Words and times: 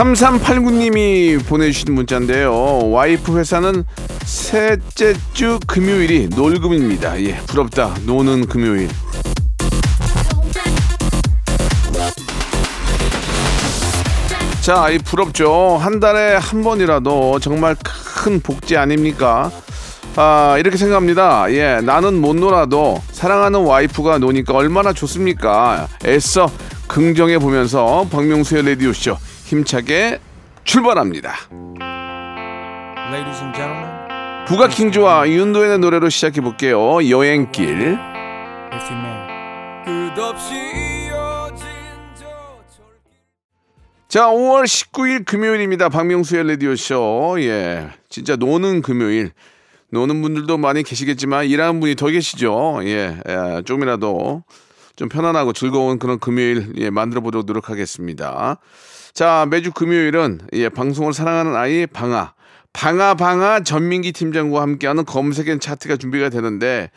3389님이 0.00 1.46
보내주신 1.46 1.92
문자인데요. 1.92 2.90
와이프 2.90 3.36
회사는 3.36 3.84
셋째 4.24 5.14
주 5.34 5.60
금요일이 5.66 6.28
놀금입니다. 6.34 7.22
예, 7.22 7.36
부럽다. 7.46 7.94
노는 8.06 8.46
금요일. 8.46 8.88
자, 14.62 14.88
이 14.88 14.98
부럽죠. 14.98 15.76
한 15.78 16.00
달에 16.00 16.36
한 16.36 16.62
번이라도 16.62 17.38
정말 17.40 17.76
큰 17.82 18.40
복지 18.40 18.78
아닙니까? 18.78 19.50
아, 20.16 20.56
이렇게 20.58 20.78
생각합니다. 20.78 21.52
예, 21.52 21.80
나는 21.82 22.18
못 22.18 22.36
놀아도 22.36 23.02
사랑하는 23.12 23.64
와이프가 23.64 24.16
노니까 24.16 24.54
얼마나 24.54 24.94
좋습니까? 24.94 25.88
애써 26.06 26.50
긍정해 26.86 27.38
보면서 27.38 28.06
박명수의 28.10 28.64
라디오쇼 28.64 29.29
힘차게 29.50 30.20
출발합니다. 30.62 31.34
부가킹주와 34.46 35.28
윤도현의 35.28 35.80
노래로 35.80 36.08
시작해 36.08 36.40
볼게요. 36.40 37.08
여행길. 37.08 37.98
자, 44.08 44.26
5월 44.28 44.64
19일 44.64 45.24
금요일입니다. 45.24 45.88
박명수의 45.88 46.46
라디오쇼. 46.48 47.38
예. 47.40 47.90
진짜 48.08 48.36
노는 48.36 48.82
금요일. 48.82 49.32
노는 49.90 50.22
분들도 50.22 50.58
많이 50.58 50.84
계시겠지만 50.84 51.46
일하는 51.46 51.80
분이 51.80 51.96
더 51.96 52.06
계시죠. 52.06 52.80
예. 52.84 53.16
예. 53.28 53.62
조금이라도 53.64 54.44
좀 54.94 55.08
편안하고 55.08 55.52
즐거운 55.54 55.98
그런 55.98 56.20
금요일 56.20 56.74
예, 56.76 56.90
만들어 56.90 57.20
보도록 57.20 57.46
노력하겠습니다. 57.46 58.58
자, 59.12 59.46
매주 59.50 59.72
금요일은 59.72 60.40
예, 60.52 60.68
방송을 60.68 61.12
사랑하는 61.12 61.56
아이 61.56 61.86
방아. 61.86 62.34
방아 62.72 63.14
방아 63.14 63.60
전민기 63.64 64.12
팀장과 64.12 64.62
함께하는 64.62 65.04
검색엔 65.04 65.58
차트가 65.60 65.96
준비가 65.96 66.28
되는데 66.28 66.90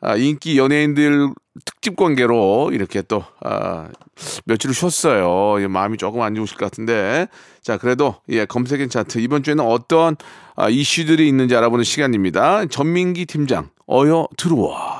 아, 0.00 0.16
인기 0.16 0.58
연예인들 0.58 1.30
특집 1.64 1.96
관계로 1.96 2.70
이렇게 2.72 3.02
또 3.02 3.24
아, 3.44 3.88
며칠을 4.46 4.74
쉬었어요. 4.74 5.62
예, 5.62 5.68
마음이 5.68 5.98
조금 5.98 6.22
안 6.22 6.34
좋으실 6.34 6.56
것 6.56 6.66
같은데 6.66 7.28
자 7.62 7.76
그래도 7.76 8.16
예 8.28 8.44
검색엔 8.44 8.88
차트 8.88 9.18
이번 9.18 9.42
주에는 9.42 9.64
어떤 9.64 10.16
아, 10.56 10.68
이슈들이 10.68 11.28
있는지 11.28 11.54
알아보는 11.54 11.84
시간입니다. 11.84 12.66
전민기 12.66 13.26
팀장 13.26 13.70
어여 13.88 14.28
들어와. 14.36 14.99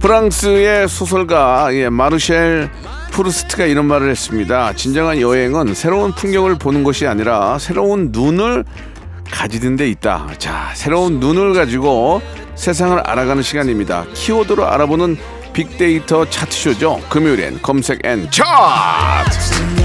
프랑스의 0.00 0.88
소설가 0.88 1.68
예, 1.74 1.88
마르셀 1.88 2.70
프루스트가 3.12 3.66
이런 3.66 3.86
말을 3.86 4.10
했습니다. 4.10 4.72
진정한 4.72 5.20
여행은 5.20 5.74
새로운 5.74 6.12
풍경을 6.12 6.56
보는 6.56 6.84
것이 6.84 7.06
아니라 7.06 7.58
새로운 7.58 8.10
눈을 8.12 8.64
가지는 9.30 9.76
데 9.76 9.88
있다. 9.88 10.28
자, 10.38 10.70
새로운 10.74 11.20
눈을 11.20 11.54
가지고 11.54 12.22
세상을 12.54 12.98
알아가는 12.98 13.42
시간입니다. 13.42 14.06
키워드로 14.14 14.66
알아보는 14.66 15.16
빅데이터 15.52 16.28
차트쇼죠. 16.28 17.00
금요일엔 17.08 17.60
검색 17.62 18.04
앤 18.04 18.28
차트. 18.30 19.79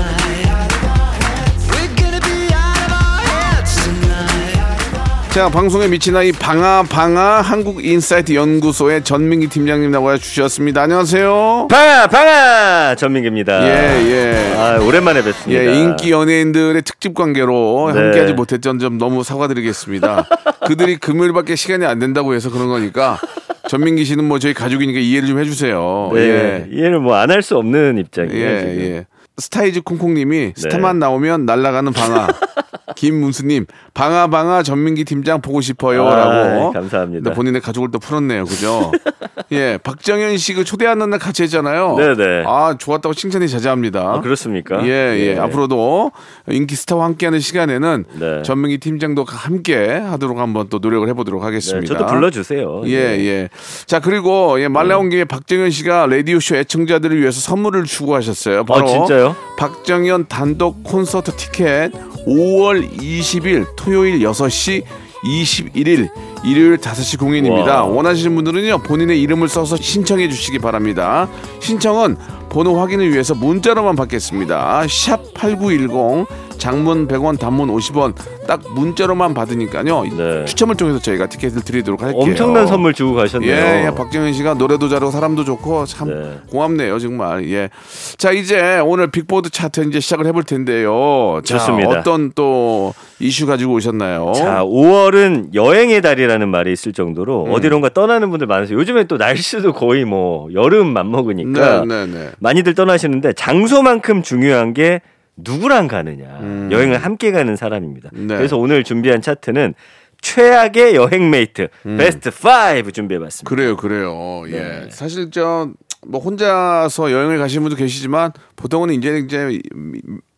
자, 5.35 5.50
방송에 5.50 5.90
미친 5.90 6.16
아이 6.16 6.31
방아 6.31 6.84
방아 6.84 7.41
한국 7.41 7.84
인사이트 7.84 8.34
연구소의 8.34 9.03
전민기 9.03 9.47
팀장님 9.47 9.91
나와 9.91 10.16
주셨습니다. 10.16 10.84
안녕하세요. 10.84 11.68
방아 11.69 12.07
방아 12.07 12.96
전민기입니다. 12.96 13.68
예, 13.68 14.12
예. 14.12 14.56
아, 14.56 14.79
오랜만에 14.79 15.22
뵙습니다. 15.22 15.62
예, 15.62 15.73
인기 15.75 16.12
연예인들의 16.12 16.81
특집 16.84 17.13
관계로 17.13 17.91
네. 17.94 18.00
함께하지 18.00 18.31
못했던 18.31 18.79
점 18.79 18.97
너무 18.97 19.25
사과드리겠습니다. 19.25 20.25
그들이 20.68 20.96
금요일밖에 20.96 21.57
시간이 21.57 21.85
안 21.85 22.00
된다고 22.00 22.34
해서 22.34 22.50
그런 22.50 22.69
거니까 22.69 23.19
전민기 23.67 24.06
씨는 24.06 24.23
뭐 24.23 24.40
저희 24.40 24.53
가족이니까 24.53 25.02
이해를 25.02 25.28
좀 25.28 25.40
해주세요. 25.40 26.12
네, 26.13 26.19
예. 26.22 26.67
이해는 26.72 27.02
뭐안 27.03 27.29
할 27.29 27.41
수 27.41 27.57
없는 27.57 27.97
입장이에요. 27.97 28.50
예, 28.50 28.59
지금. 28.62 28.79
예. 28.79 29.06
스타이즈 29.38 29.81
콩콩님이 29.81 30.53
스타만 30.56 30.97
나오면 30.97 31.46
날아가는 31.46 31.91
방아. 31.91 32.28
김문수님 32.96 33.66
방아 33.94 34.28
방아 34.28 34.64
전민기 34.64 35.06
팀장 35.06 35.42
보고 35.42 35.62
싶어요라고. 35.62 36.70
아, 36.70 36.72
감사합니다. 36.72 37.24
근데 37.24 37.36
본인의 37.36 37.62
가족을 37.62 37.92
또 37.92 38.00
풀었네요, 38.00 38.46
그죠? 38.46 38.92
예, 39.52 39.78
박정현 39.84 40.38
씨 40.38 40.56
그 40.56 40.64
초대하는 40.64 41.10
날 41.10 41.20
같이 41.20 41.44
했잖아요. 41.44 41.96
네네. 41.98 42.44
아 42.48 42.76
좋았다고 42.80 43.14
칭찬이 43.14 43.50
자자합니다. 43.50 44.00
아, 44.00 44.22
그렇습니까? 44.22 44.86
예, 44.86 45.18
예, 45.20 45.38
앞으로도 45.38 46.12
인기 46.50 46.76
스타와 46.76 47.04
함께하는 47.06 47.40
시간에는 47.42 48.06
네. 48.20 48.42
전민기 48.44 48.78
팀장도 48.78 49.26
함께 49.28 49.90
하도록 49.98 50.38
한번 50.38 50.70
또 50.70 50.80
노력을 50.80 51.06
해보도록 51.10 51.42
네, 51.42 51.46
하겠습니다. 51.46 51.94
저도 51.94 52.06
불러주세요. 52.06 52.84
예, 52.86 52.98
네. 53.18 53.26
예. 53.26 53.50
자, 53.86 54.00
그리고 54.00 54.62
예, 54.62 54.70
말 54.70 54.88
나온 54.88 55.10
김에 55.10 55.26
박정현 55.26 55.72
씨가 55.72 56.08
라디오 56.08 56.40
쇼 56.40 56.56
애청자들을 56.56 57.20
위해서 57.20 57.42
선물을 57.42 57.84
주고 57.84 58.16
하셨어요. 58.16 58.64
바로 58.64 58.86
아, 58.86 58.88
진짜요? 58.88 59.36
박정현 59.58 60.28
단독 60.30 60.84
콘서트 60.86 61.34
티켓 61.36 61.92
5월 62.25 62.97
20일 62.97 63.68
토요일 63.75 64.19
6시 64.19 64.84
21일 65.24 66.09
일요일 66.44 66.78
5시 66.78 67.18
공연입니다. 67.19 67.84
와. 67.84 67.86
원하시는 67.86 68.36
분들은요 68.36 68.80
본인의 68.80 69.19
이름을 69.22 69.50
써서 69.50 69.75
신청해 69.75 70.30
주시기 70.30 70.59
바랍니다. 70.59 71.28
신청은 71.59 72.18
번호 72.50 72.79
확인을 72.79 73.11
위해서 73.11 73.34
문자로만 73.34 73.96
받겠습니다. 73.96 74.85
샵 74.88 75.34
8910 75.34 76.28
장문 76.57 77.07
100원 77.07 77.40
단문 77.40 77.69
50원 77.69 78.13
딱 78.47 78.61
문자로만 78.73 79.34
받으니까요. 79.34 80.03
네. 80.03 80.46
추첨을 80.46 80.75
통해서 80.75 80.99
저희가 80.99 81.28
티켓을 81.28 81.63
드리도록 81.63 82.02
할게요. 82.02 82.22
엄청난 82.22 82.67
선물 82.67 82.93
주고 82.93 83.16
가셨네요. 83.16 83.52
예, 83.52 83.85
예, 83.85 83.96
박정현 83.96 84.34
씨가 84.34 84.55
노래도 84.55 84.87
잘하고 84.90 85.11
사람도 85.11 85.43
좋고 85.43 85.85
참 85.85 86.09
네. 86.09 86.40
고맙네요, 86.49 86.99
정말. 86.99 87.49
예. 87.49 87.69
자, 88.17 88.31
이제 88.31 88.79
오늘 88.79 89.07
빅보드 89.07 89.49
차트 89.49 89.81
이제 89.87 89.99
시작을 89.99 90.25
해볼 90.28 90.43
텐데요. 90.43 91.41
자, 91.43 91.57
좋습니다. 91.57 91.90
어떤 91.90 92.31
또 92.34 92.93
이슈 93.19 93.46
가지고 93.46 93.73
오셨나요? 93.73 94.34
자, 94.35 94.63
5월은 94.63 95.53
여행의 95.53 96.02
달이라는 96.02 96.49
말이 96.49 96.72
있을 96.72 96.93
정도로 96.93 97.46
음. 97.46 97.52
어디론가 97.52 97.90
떠나는 97.90 98.29
분들 98.29 98.47
많으세요. 98.47 98.78
요즘에 98.78 99.05
또 99.05 99.17
날씨도 99.17 99.73
거의 99.73 100.05
뭐 100.05 100.47
여름 100.53 100.93
맞먹으니까 100.93 101.85
네, 101.85 102.05
네, 102.05 102.13
네. 102.13 102.29
많이들 102.40 102.73
떠나시는데 102.75 103.34
장소만큼 103.34 104.23
중요한 104.23 104.73
게 104.73 105.02
누구랑 105.37 105.87
가느냐. 105.87 106.70
여행을 106.72 106.97
함께 106.97 107.32
가는 107.32 107.55
사람입니다. 107.55 108.09
음. 108.16 108.28
네. 108.28 108.35
그래서 108.37 108.58
오늘 108.58 108.84
준비한 108.84 109.22
차트는 109.22 109.73
최악의 110.22 110.96
여행 110.96 111.29
mate 111.29 111.67
베스트 111.84 112.29
5 112.29 112.91
준비해봤습니다. 112.91 113.43
음. 113.46 113.55
그래요, 113.55 113.76
그래요. 113.78 114.43
예. 114.47 114.59
네. 114.59 114.87
사실 114.90 115.32
저 115.32 115.70
뭐 116.08 116.22
혼자서 116.22 117.11
여행을 117.11 117.37
가시는 117.37 117.64
분도 117.64 117.76
계시지만 117.76 118.32
보통은 118.55 118.93
이제 118.93 119.17
이제 119.17 119.59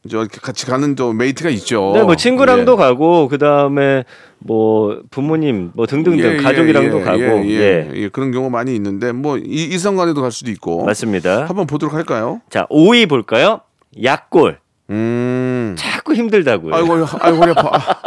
저 0.10 0.26
같이 0.42 0.66
가는 0.66 0.96
또 0.96 1.12
mate가 1.12 1.50
있죠. 1.52 1.92
네, 1.94 2.04
뭐 2.04 2.16
친구랑도 2.16 2.74
예. 2.74 2.76
가고 2.78 3.28
그 3.28 3.38
다음에 3.38 4.06
뭐 4.40 5.02
부모님 5.12 5.72
뭐 5.74 5.86
등등등 5.86 6.36
예, 6.36 6.38
가족이랑도 6.38 7.00
예, 7.00 7.04
가고 7.04 7.20
예, 7.20 7.50
예, 7.50 7.90
예, 7.92 7.92
예, 7.94 8.10
그런 8.10 8.32
경우 8.32 8.50
많이 8.50 8.74
있는데 8.76 9.12
뭐 9.12 9.38
이, 9.38 9.42
이성간에도 9.44 10.22
갈 10.22 10.32
수도 10.32 10.50
있고 10.52 10.86
맞습니다. 10.86 11.46
한번 11.46 11.68
보도록 11.68 11.94
할까요? 11.94 12.42
자 12.50 12.66
5위 12.72 13.10
볼까요? 13.10 13.62
약골 14.02 14.60
음. 14.90 15.76
자꾸 15.78 16.14
힘들다고요. 16.14 16.74
아이고 16.76 17.06
아이고 17.20 17.44
아파. 17.46 17.98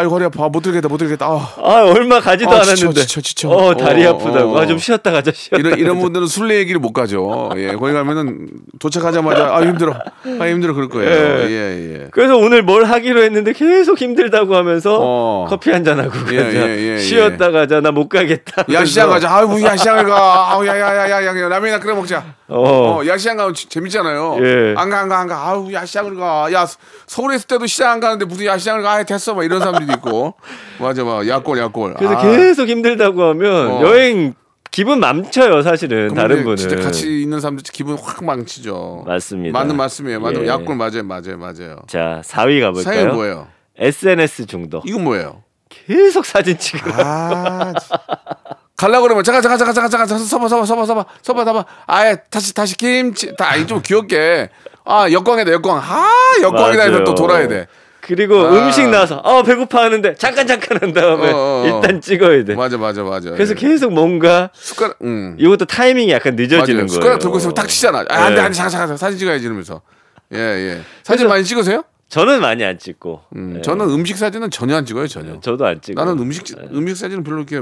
아이고 0.00 0.14
허리 0.14 0.24
아파. 0.24 0.48
못 0.48 0.60
들겠다 0.62 0.88
못 0.88 0.96
들겠다. 0.98 1.26
아. 1.26 1.48
아 1.62 1.82
얼마 1.94 2.20
가지도 2.20 2.50
아, 2.50 2.60
지쳐, 2.60 2.70
않았는데 2.70 3.00
지쳐, 3.02 3.20
지쳐. 3.20 3.48
어 3.50 3.74
다리 3.76 4.04
어, 4.06 4.10
아프다고 4.10 4.56
어. 4.56 4.60
아좀 4.60 4.78
쉬었다 4.78 5.10
가자 5.12 5.30
쉬었다 5.34 5.56
이런 5.58 5.78
이런 5.78 5.94
가자. 5.96 6.02
분들은 6.04 6.26
술래 6.26 6.56
얘기를 6.56 6.80
못 6.80 6.92
가죠. 6.92 7.50
예, 7.56 7.72
거기 7.74 7.92
가면은 7.92 8.48
도착하자마자 8.78 9.54
아 9.54 9.62
힘들어, 9.62 9.94
아 10.40 10.46
힘들어 10.48 10.74
그럴 10.74 10.88
거예요. 10.88 11.10
예. 11.10 11.46
예, 11.50 11.94
예. 12.04 12.08
그래서 12.10 12.36
오늘 12.36 12.62
뭘 12.62 12.84
하기로 12.84 13.22
했는데 13.22 13.52
계속 13.52 14.00
힘들다고 14.00 14.56
하면서 14.56 14.98
어. 15.00 15.46
커피 15.48 15.70
한잔 15.70 15.98
하고 16.00 16.10
가자 16.10 16.34
예, 16.34 16.38
예, 16.38 16.78
예, 16.78 16.92
예. 16.94 16.98
쉬었다 16.98 17.50
가자 17.50 17.80
나 17.80 17.90
못 17.90 18.08
가겠다 18.08 18.64
야시장 18.72 19.10
가자. 19.10 19.28
아유, 19.34 19.48
야시장을 19.62 20.04
가. 20.04 20.52
아우, 20.52 20.64
야야야야야, 20.66 21.48
라면이나 21.48 21.80
끓여 21.80 21.94
먹자. 21.94 22.24
어, 22.48 23.00
어, 23.02 23.06
야시장 23.06 23.36
가면 23.36 23.52
지- 23.54 23.68
재밌잖아요. 23.68 24.38
예. 24.42 24.74
안 24.76 24.88
가, 24.90 25.00
안 25.00 25.08
가, 25.08 25.18
안 25.20 25.26
가. 25.28 25.36
아우, 25.48 25.72
야시장을 25.72 26.14
가. 26.16 26.48
야, 26.52 26.64
서- 26.66 26.78
서울에 27.06 27.36
있을 27.36 27.46
때도 27.48 27.66
시장 27.66 27.90
안 27.90 28.00
가는데 28.00 28.24
무슨 28.24 28.46
야시장을 28.46 28.82
가? 28.82 28.92
아, 28.92 29.02
됐어. 29.02 29.34
막 29.34 29.44
이런 29.44 29.58
사람들 29.60 29.86
이 29.90 29.94
있고. 29.94 30.34
맞아, 30.78 31.04
막 31.04 31.26
약골, 31.26 31.58
약골. 31.58 31.94
그래서 31.94 32.14
아, 32.16 32.22
계속 32.22 32.68
힘들다고 32.68 33.22
하면 33.30 33.70
어. 33.70 33.82
여행 33.82 34.34
기분 34.70 35.00
망쳐요 35.00 35.62
사실은 35.62 36.14
다른 36.14 36.44
분은 36.44 36.56
진짜 36.56 36.76
같이 36.76 37.22
있는 37.22 37.40
사람들 37.40 37.64
기분 37.72 37.98
확 37.98 38.24
망치죠. 38.24 39.04
맞습니다. 39.06 39.58
맞는 39.58 39.76
말씀이에요. 39.76 40.20
맞는 40.20 40.42
예. 40.44 40.46
약골 40.48 40.76
맞아요, 40.76 41.02
맞아요, 41.02 41.36
맞아요. 41.38 41.76
자 41.88 42.22
4위 42.24 42.60
사연 42.60 42.72
가볼까요? 42.74 43.14
뭐예요? 43.14 43.48
SNS 43.76 44.46
중독 44.46 44.86
이건 44.88 45.02
뭐예요? 45.04 45.42
계속 45.68 46.24
사진 46.26 46.56
찍으러 46.58 46.92
아, 46.96 47.72
진- 47.78 47.96
갈라 48.76 49.00
그러면 49.00 49.24
잠깐 49.24 49.42
잠깐 49.42 49.58
잠깐 49.58 49.74
잠깐 49.74 49.90
잠깐 49.90 50.18
서봐 50.18 50.48
서봐 50.48 50.64
서봐 50.66 50.86
서봐 50.86 51.04
서봐 51.22 51.44
서봐 51.44 51.64
아예 51.86 52.16
다시 52.30 52.54
다시 52.54 52.76
김치 52.76 53.34
다 53.36 53.50
아니 53.50 53.66
좀 53.66 53.80
귀엽게 53.82 54.50
아 54.84 55.10
역광이다 55.10 55.52
역광 55.52 55.78
아 55.78 56.12
역광이다 56.42 56.82
해서. 56.84 57.04
또 57.04 57.14
돌아야 57.14 57.46
돼 57.48 57.66
그리고 58.00 58.40
아. 58.40 58.50
음식 58.66 58.88
나와서 58.88 59.16
어 59.16 59.42
배고파 59.42 59.82
하는데 59.84 60.14
잠깐 60.14 60.46
잠깐 60.46 60.78
한 60.82 60.92
다음에 60.92 61.30
어, 61.30 61.36
어, 61.36 61.62
어. 61.64 61.66
일단 61.82 62.00
찍어야 62.00 62.44
돼 62.44 62.54
맞아 62.54 62.76
맞아 62.78 63.02
맞아 63.02 63.30
네. 63.30 63.36
그래서 63.36 63.52
예. 63.52 63.54
계속 63.56 63.92
뭔가 63.92 64.50
숟가락 64.54 64.96
음 65.02 65.36
이것도 65.38 65.66
타이밍이 65.66 66.10
약간 66.10 66.34
늦어지는 66.36 66.64
맞아요 66.64 66.74
거예요 66.86 66.88
숟가락 66.88 67.18
들고 67.20 67.36
있으면 67.38 67.54
딱 67.54 67.68
치잖아 67.68 68.04
아 68.08 68.14
안돼 68.24 68.34
네. 68.36 68.40
안돼 68.42 68.54
잠깐 68.56 68.70
잠깐 68.70 68.96
사진 68.96 69.18
찍어야지 69.18 69.44
이러면서 69.44 69.82
예 70.32 70.38
예 70.38 70.80
사진 71.02 71.24
그래서- 71.24 71.28
많이 71.28 71.44
찍으세요? 71.44 71.84
저는 72.08 72.40
많이 72.40 72.64
안 72.64 72.76
찍고 72.76 73.20
음, 73.36 73.54
예. 73.58 73.62
저는 73.62 73.88
음식 73.88 74.16
사진은 74.16 74.50
전혀 74.50 74.74
안 74.76 74.84
찍어요 74.84 75.06
전혀 75.06 75.38
저도 75.40 75.64
안 75.64 75.80
찍고 75.80 76.00
나는 76.02 76.18
음식 76.20 76.44
음식 76.72 76.96
사진은 76.96 77.22
별로 77.22 77.38
이렇게 77.42 77.60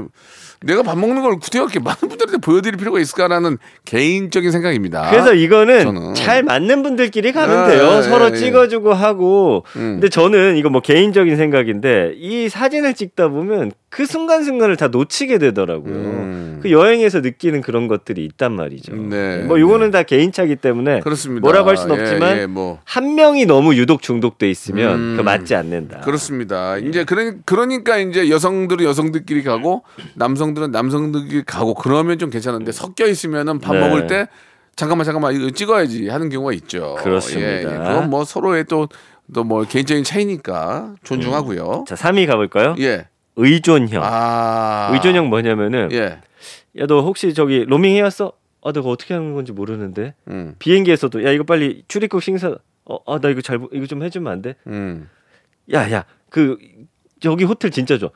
내가 0.61 0.83
밥 0.83 0.97
먹는 0.97 1.21
걸 1.21 1.37
이렇게 1.53 1.79
많은 1.79 1.97
분들한테 1.99 2.37
보여드릴 2.39 2.77
필요가 2.77 2.99
있을까라는 2.99 3.57
개인적인 3.85 4.51
생각입니다. 4.51 5.09
그래서 5.09 5.33
이거는 5.33 5.81
저는. 5.83 6.13
잘 6.15 6.43
맞는 6.43 6.83
분들끼리 6.83 7.31
가면 7.31 7.71
예, 7.71 7.75
돼요. 7.75 7.95
예, 7.97 8.01
서로 8.01 8.31
예. 8.31 8.35
찍어주고 8.35 8.93
하고. 8.93 9.63
음. 9.77 9.93
근데 9.93 10.09
저는 10.09 10.57
이거 10.57 10.69
뭐 10.69 10.81
개인적인 10.81 11.37
생각인데 11.37 12.13
이 12.17 12.49
사진을 12.49 12.93
찍다 12.93 13.29
보면 13.29 13.71
그 13.89 14.05
순간순간을 14.05 14.75
다 14.75 14.89
놓치게 14.89 15.37
되더라고요. 15.39 15.93
음. 15.95 16.59
그 16.61 16.71
여행에서 16.71 17.21
느끼는 17.21 17.61
그런 17.61 17.87
것들이 17.87 18.23
있단 18.25 18.53
말이죠. 18.53 18.95
네, 18.95 19.43
뭐 19.43 19.57
이거는 19.57 19.91
다 19.91 20.03
개인차기 20.03 20.57
때문에 20.57 20.99
그렇습니다. 20.99 21.41
뭐라고 21.41 21.69
할 21.69 21.77
수는 21.77 21.95
예, 21.97 22.01
없지만 22.01 22.37
예, 22.37 22.45
뭐 22.45 22.79
한 22.85 23.15
명이 23.15 23.45
너무 23.45 23.75
유독 23.75 24.01
중독돼 24.01 24.49
있으면 24.49 24.95
음. 24.95 25.13
그 25.17 25.21
맞지 25.21 25.55
않는다. 25.55 26.01
그렇습니다. 26.01 26.77
이제 26.77 27.03
그러, 27.03 27.31
그러니까 27.45 27.97
이제 27.97 28.29
여성들은 28.29 28.83
여성들끼리 28.85 29.43
가고 29.43 29.83
남성 30.15 30.48
들은 30.53 30.71
남성들끼리 30.71 31.43
가고 31.43 31.73
그러면 31.73 32.17
좀 32.19 32.29
괜찮은데 32.29 32.71
섞여 32.71 33.05
있으면은 33.07 33.59
밥 33.59 33.73
네. 33.73 33.79
먹을 33.87 34.07
때 34.07 34.27
잠깐만 34.75 35.05
잠깐만 35.05 35.33
이거 35.35 35.49
찍어야지 35.51 36.07
하는 36.09 36.29
경우가 36.29 36.53
있죠. 36.53 36.95
그렇습니다. 36.99 37.49
예, 37.51 37.57
예. 37.63 37.77
그건 37.77 38.09
뭐 38.09 38.23
서로의 38.23 38.65
또 38.65 38.87
또 39.33 39.43
뭐 39.43 39.63
개인적인 39.63 40.03
차이니까 40.03 40.95
존중하고요. 41.03 41.85
자, 41.87 41.93
3위 41.95 42.25
가볼까요? 42.25 42.75
예. 42.79 43.07
의존형. 43.35 44.01
아. 44.03 44.89
의존형 44.93 45.29
뭐냐면은 45.29 45.89
예. 45.91 46.19
야 46.79 46.85
너 46.87 47.01
혹시 47.01 47.33
저기 47.35 47.63
로밍 47.65 47.95
해왔어? 47.95 48.33
아 48.63 48.71
내가 48.71 48.89
어떻게 48.89 49.13
하는 49.13 49.33
건지 49.35 49.51
모르는데 49.51 50.15
음. 50.29 50.55
비행기에서도 50.59 51.23
야 51.25 51.31
이거 51.31 51.43
빨리 51.43 51.83
출입국 51.87 52.23
심사 52.23 52.55
어아 52.85 53.19
나 53.19 53.29
이거 53.29 53.41
잘 53.41 53.59
이거 53.71 53.85
좀 53.85 54.01
해주면 54.03 54.31
안 54.33 54.41
돼? 54.41 54.55
음. 54.67 55.07
야야 55.71 56.05
그 56.29 56.57
저기 57.19 57.43
호텔 57.43 57.69
진짜 57.71 57.97
좋아. 57.99 58.09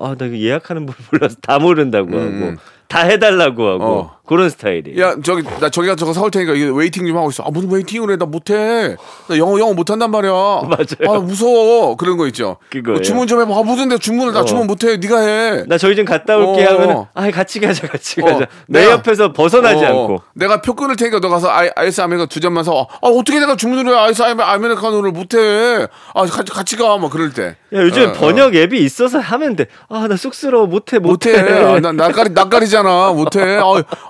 아 0.00 0.14
나 0.14 0.26
이거 0.26 0.36
예약하는 0.36 0.86
법 0.86 0.96
몰라서 1.12 1.36
다 1.40 1.58
모른다고 1.58 2.08
음, 2.08 2.14
하고 2.14 2.46
음. 2.50 2.56
다 2.90 3.02
해달라고 3.04 3.68
하고 3.68 3.84
어. 3.84 4.20
그런 4.26 4.48
스타일이에요. 4.50 5.00
야 5.02 5.14
저기 5.24 5.42
나 5.60 5.68
저기가 5.70 5.94
저거 5.96 6.12
사올 6.12 6.30
테니까 6.30 6.54
이거 6.54 6.72
waiting 6.74 7.06
좀 7.06 7.16
하고 7.16 7.30
있어. 7.30 7.42
아 7.44 7.50
무슨 7.50 7.70
waiting을 7.70 8.12
해? 8.12 8.16
나 8.16 8.26
못해. 8.26 8.96
나 9.28 9.38
영어 9.38 9.58
영어 9.58 9.72
못한단 9.74 10.10
말이야. 10.10 10.30
맞아요. 10.66 11.08
아 11.08 11.18
무서워 11.20 11.96
그런 11.96 12.16
거 12.16 12.26
있죠. 12.28 12.56
그거예요. 12.70 12.98
어, 12.98 13.02
주문 13.02 13.26
좀 13.28 13.40
해봐. 13.40 13.56
아 13.58 13.62
무슨 13.62 13.88
데 13.88 13.98
주문을 13.98 14.32
나 14.32 14.40
어. 14.40 14.44
주문 14.44 14.66
못해. 14.68 14.96
네가 14.98 15.18
해. 15.20 15.64
나 15.66 15.78
저기 15.78 15.94
좀 15.96 16.04
갔다 16.04 16.36
올게 16.36 16.64
어. 16.64 16.74
하면은 16.74 17.04
아 17.14 17.30
같이 17.30 17.58
가자 17.60 17.86
같이 17.88 18.20
어, 18.20 18.24
가자 18.24 18.46
내 18.68 18.80
내가- 18.82 18.92
옆에서 18.92 19.32
벗어나지 19.32 19.84
어, 19.84 19.88
않고 19.88 20.22
내가 20.34 20.60
표 20.60 20.74
끊을 20.74 20.94
테니까 20.96 21.18
너 21.20 21.28
가서 21.28 21.48
아이, 21.50 21.68
아이스 21.76 22.00
아메리카노 22.00 22.26
두 22.28 22.38
잔만 22.40 22.62
사. 22.64 22.70
아 22.72 22.86
어떻게 23.02 23.38
내가 23.40 23.56
주문을 23.56 23.92
해? 23.92 23.96
아이스 23.98 24.22
아메- 24.22 24.42
아메리카노를 24.42 25.10
못해. 25.12 25.86
아 26.14 26.24
같이 26.26 26.52
같이 26.52 26.76
가. 26.76 26.98
막 26.98 27.10
그럴 27.10 27.32
때. 27.32 27.56
야 27.72 27.82
요즘 27.82 28.10
어, 28.10 28.12
번역 28.12 28.54
앱이 28.56 28.78
있어서 28.80 29.18
하면 29.20 29.54
돼 29.56 29.66
아 29.88 30.06
나 30.08 30.16
쑥스러워 30.16 30.66
못해 30.66 30.98
못해. 31.00 31.32
못해 31.32 31.52
아, 31.62 31.78
나 31.80 31.90
낯가리 31.92 32.30
낯가리잖아. 32.30 32.79
못해. 33.12 33.40
아, 33.40 33.62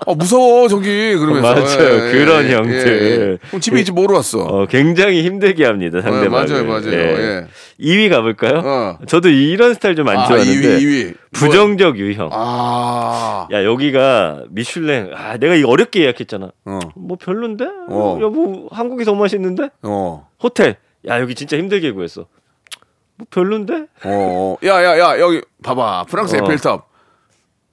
아, 0.07 0.13
무서워 0.15 0.67
저기 0.67 1.15
그러면서. 1.15 1.53
맞아요. 1.53 2.11
그런 2.11 2.49
형들. 2.49 3.39
그럼 3.47 3.61
집에 3.61 3.79
있지 3.79 3.91
뭐로 3.91 4.15
왔어? 4.15 4.39
어, 4.39 4.65
굉장히 4.67 5.23
힘들게 5.23 5.65
합니다 5.65 6.01
상대방을. 6.01 6.29
맞아요, 6.29 6.65
맞아요. 6.65 6.91
예. 6.93 7.47
2위 7.79 8.09
가볼까요? 8.09 8.61
어. 8.63 8.97
저도 9.07 9.29
이런 9.29 9.73
스타일 9.73 9.95
좀안 9.95 10.17
아, 10.17 10.27
좋아하는데 10.27 10.77
2위, 10.77 10.81
2위. 10.81 11.15
부정적 11.31 11.97
유형. 11.97 12.29
아. 12.31 13.47
야 13.51 13.63
여기가 13.63 14.43
미슐랭. 14.49 15.11
아 15.15 15.37
내가 15.37 15.55
이거 15.55 15.69
어렵게 15.69 16.01
예약했잖아. 16.03 16.51
어. 16.65 16.79
뭐 16.95 17.17
별론데? 17.17 17.65
어. 17.89 18.19
야뭐 18.21 18.67
한국이 18.71 19.03
더 19.05 19.15
맛있는데? 19.15 19.69
어. 19.83 20.27
호텔. 20.41 20.77
야 21.07 21.19
여기 21.19 21.33
진짜 21.35 21.57
힘들게 21.57 21.91
구했어. 21.91 22.27
뭐 23.17 23.27
별론데? 23.29 23.85
어. 24.03 24.57
야, 24.63 24.83
야, 24.83 24.99
야, 24.99 25.19
여기 25.19 25.41
봐봐. 25.63 26.05
프랑스 26.09 26.35
어. 26.35 26.39
에펠탑. 26.39 26.90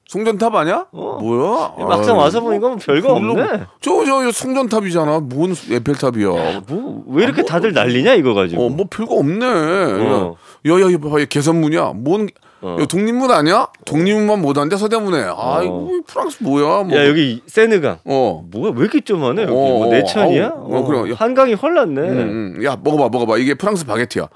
송전탑 0.09 0.55
아니야? 0.55 0.87
어. 0.91 1.19
뭐야? 1.21 1.75
막상 1.87 2.15
아유, 2.15 2.23
와서 2.23 2.41
보니까 2.41 2.69
뭐 2.69 2.79
별거 2.79 3.13
없네. 3.13 3.43
저, 3.83 4.05
저, 4.07 4.33
송전탑이잖아. 4.33 5.21
뭔 5.21 5.55
에펠탑이야. 5.71 6.63
뭐왜 6.67 7.25
이렇게 7.25 7.45
다들 7.45 7.75
난리냐 7.75 8.15
이거 8.15 8.33
가지고. 8.33 8.67
어, 8.67 8.69
뭐 8.71 8.87
별거 8.89 9.17
없네. 9.17 9.45
어. 9.47 10.35
야, 10.67 10.73
야. 10.73 11.21
얘 11.21 11.27
개선문이야. 11.27 11.93
뭔, 11.97 12.27
어. 12.63 12.79
야, 12.81 12.87
독립문 12.87 13.31
아니야? 13.31 13.69
독립문만 13.85 14.41
못한데 14.41 14.79
서대문에. 14.79 15.25
아이고, 15.37 15.91
이 15.93 16.01
프랑스 16.07 16.43
뭐야? 16.43 16.85
뭐. 16.85 16.97
야 16.97 17.07
여기 17.07 17.43
세느강. 17.47 17.99
어. 18.07 18.43
뭐야 18.51 18.73
왜 18.75 18.81
이렇게 18.81 19.03
좀하네 19.03 19.43
여기 19.43 19.53
어, 19.53 19.55
뭐 19.55 19.89
어, 19.89 19.91
내천이야? 19.91 20.47
아우, 20.57 20.75
어, 20.75 20.85
그래. 20.87 21.11
야. 21.11 21.17
한강이 21.19 21.53
헐났네. 21.53 22.01
음, 22.01 22.55
음. 22.57 22.65
야, 22.65 22.79
먹어봐, 22.83 23.11
먹어봐. 23.11 23.37
이게 23.37 23.53
프랑스 23.53 23.85
바게트야. 23.85 24.27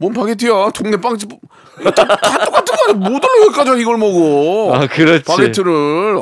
뭔 0.00 0.14
바게트야? 0.14 0.70
동네 0.74 0.96
빵집. 0.96 1.28
다, 1.84 1.90
다 1.90 2.44
똑같은 2.46 2.74
거 2.74 2.84
아니야? 2.90 3.08
못 3.10 3.22
올라 3.24 3.46
여기까지 3.46 3.80
이걸 3.82 3.98
먹어. 3.98 4.74
아 4.74 4.86
그렇지. 4.86 5.24
바게트를. 5.24 6.16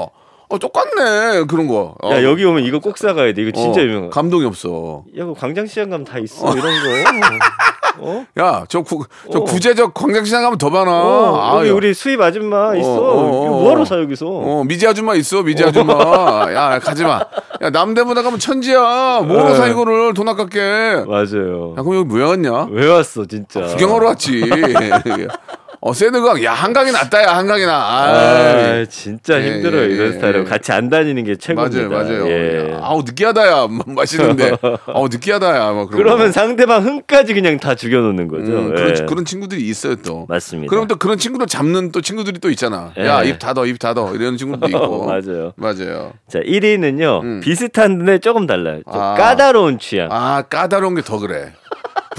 어, 0.50 0.58
똑같네. 0.58 1.44
그런 1.46 1.68
거. 1.68 1.94
어. 2.02 2.10
야 2.10 2.22
여기 2.24 2.44
오면 2.44 2.64
이거 2.64 2.80
꼭 2.80 2.98
사가야 2.98 3.34
돼. 3.34 3.42
이거 3.42 3.52
진짜 3.52 3.80
어, 3.80 3.84
유명한. 3.84 4.10
감동이 4.10 4.44
없어. 4.46 5.04
야, 5.16 5.24
그 5.26 5.34
광장시장 5.34 5.90
가면 5.90 6.04
다 6.04 6.18
있어 6.18 6.52
이런 6.56 6.62
거. 6.64 6.88
어? 8.00 8.24
야, 8.38 8.64
저, 8.68 8.82
구, 8.82 9.04
저 9.32 9.38
어. 9.38 9.44
구제적 9.44 9.94
광장시장 9.94 10.42
가면 10.42 10.58
더 10.58 10.70
많아. 10.70 10.90
어, 10.90 11.58
여기 11.58 11.68
아유. 11.68 11.74
우리 11.76 11.94
수입 11.94 12.20
아줌마 12.20 12.74
있어. 12.76 12.88
어, 12.88 12.96
어, 12.96 13.46
어. 13.46 13.60
뭐하러 13.60 13.84
사 13.84 13.96
여기서? 13.98 14.26
어, 14.26 14.64
미지 14.64 14.86
아줌마 14.86 15.14
있어, 15.14 15.42
미지 15.42 15.64
아줌마. 15.64 15.94
야, 16.52 16.78
가지 16.78 17.04
마. 17.04 17.20
야, 17.62 17.70
남대문에 17.70 18.22
가면 18.22 18.38
천지야. 18.38 19.24
네. 19.26 19.54
사, 19.56 19.66
이거를 19.66 20.14
돈 20.14 20.28
아깝게. 20.28 21.04
맞아요. 21.06 21.74
야, 21.76 21.82
그럼 21.82 21.96
여기 21.96 22.14
왜 22.16 22.24
왔냐? 22.24 22.68
왜 22.70 22.88
왔어 22.88 23.24
진짜? 23.26 23.62
구경하러 23.62 24.06
왔지. 24.08 24.42
어, 25.80 25.92
세느강. 25.92 26.42
야, 26.42 26.52
한강이 26.54 26.90
낫다, 26.90 27.22
야, 27.22 27.36
한강이 27.36 27.64
나. 27.64 27.72
아 27.76 28.04
아이. 28.10 28.86
진짜 28.88 29.40
예, 29.40 29.46
힘들어요 29.54 29.82
예, 29.82 29.86
이런 29.94 30.08
예, 30.08 30.12
스타일로 30.12 30.40
예. 30.40 30.44
같이 30.44 30.72
안 30.72 30.88
다니는 30.88 31.22
게 31.22 31.36
최고입니다. 31.36 31.88
맞아요, 31.88 32.04
맞아요. 32.04 32.28
예. 32.28 32.72
야, 32.72 32.80
아우, 32.82 33.02
느끼하다, 33.04 33.46
야. 33.46 33.68
맛있는데. 33.86 34.56
아우, 34.92 35.08
느끼하다, 35.08 35.56
야. 35.56 35.72
막 35.72 35.88
그러면 35.90 36.26
거. 36.26 36.32
상대방 36.32 36.84
흥까지 36.84 37.32
그냥 37.34 37.58
다 37.60 37.76
죽여놓는 37.76 38.26
거죠. 38.26 38.52
음, 38.52 38.72
예. 38.76 38.82
그런, 38.82 39.06
그런 39.06 39.24
친구들이 39.24 39.62
있어요, 39.68 39.94
또. 39.96 40.26
맞습니다. 40.28 40.68
그럼 40.68 40.88
또 40.88 40.96
그런 40.96 41.16
친구들 41.16 41.46
잡는 41.46 41.92
또 41.92 42.00
친구들이 42.00 42.40
또 42.40 42.50
있잖아. 42.50 42.92
예. 42.98 43.06
야, 43.06 43.22
입 43.22 43.38
닫어, 43.38 43.64
입 43.66 43.78
닫어. 43.78 44.12
이런 44.14 44.36
친구도 44.36 44.66
있고. 44.66 45.06
맞아요. 45.06 45.52
맞아요. 45.56 46.12
자 46.28 46.40
1위는요 46.40 47.22
음. 47.22 47.40
비슷한데 47.40 48.18
조금 48.18 48.46
달라요. 48.48 48.80
좀 48.90 49.00
아. 49.00 49.14
까다로운 49.14 49.78
취향. 49.78 50.08
아, 50.10 50.42
까다로운 50.42 50.94
게 50.96 51.02
더 51.02 51.18
그래. 51.20 51.52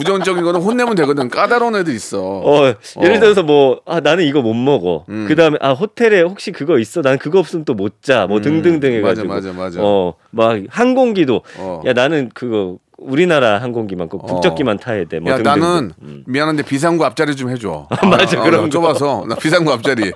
부정적인 0.03 0.43
거는 0.43 0.61
혼내면 0.61 0.95
되거든. 0.95 1.29
까다로운 1.29 1.75
애들 1.75 1.93
있어. 1.93 2.21
어, 2.21 2.73
예를 3.01 3.17
어. 3.17 3.19
들어서 3.19 3.43
뭐, 3.43 3.81
아, 3.85 3.99
나는 3.99 4.23
이거 4.25 4.41
못 4.41 4.53
먹어. 4.53 5.03
음. 5.09 5.25
그 5.27 5.35
다음에, 5.35 5.57
아, 5.59 5.71
호텔에 5.73 6.21
혹시 6.21 6.51
그거 6.51 6.79
있어? 6.79 7.01
난 7.01 7.17
그거 7.17 7.39
없으면 7.39 7.65
또 7.65 7.73
못 7.73 8.01
자. 8.01 8.25
뭐 8.27 8.37
음, 8.37 8.41
등등등 8.41 8.93
해가지고. 8.93 9.27
맞아, 9.27 9.47
맞아, 9.49 9.57
맞아. 9.59 9.79
어, 9.81 10.13
막 10.31 10.57
항공기도, 10.69 11.41
어. 11.57 11.81
야, 11.85 11.93
나는 11.93 12.29
그거 12.33 12.77
우리나라 13.01 13.61
항공기만 13.61 14.09
꼭 14.09 14.19
국적기만 14.19 14.77
타야 14.77 15.05
돼. 15.05 15.19
뭐 15.19 15.31
야 15.33 15.37
등등등. 15.37 15.61
나는 15.61 15.91
음. 16.01 16.23
미안한데 16.27 16.63
비상구 16.63 17.05
앞자리 17.05 17.35
좀 17.35 17.49
해줘. 17.49 17.87
맞아, 18.09 18.39
아, 18.39 18.43
그런 18.43 18.51
나 18.51 18.61
거. 18.61 18.69
좁아서 18.69 19.25
나 19.27 19.35
비상구 19.35 19.71
앞자리. 19.71 20.11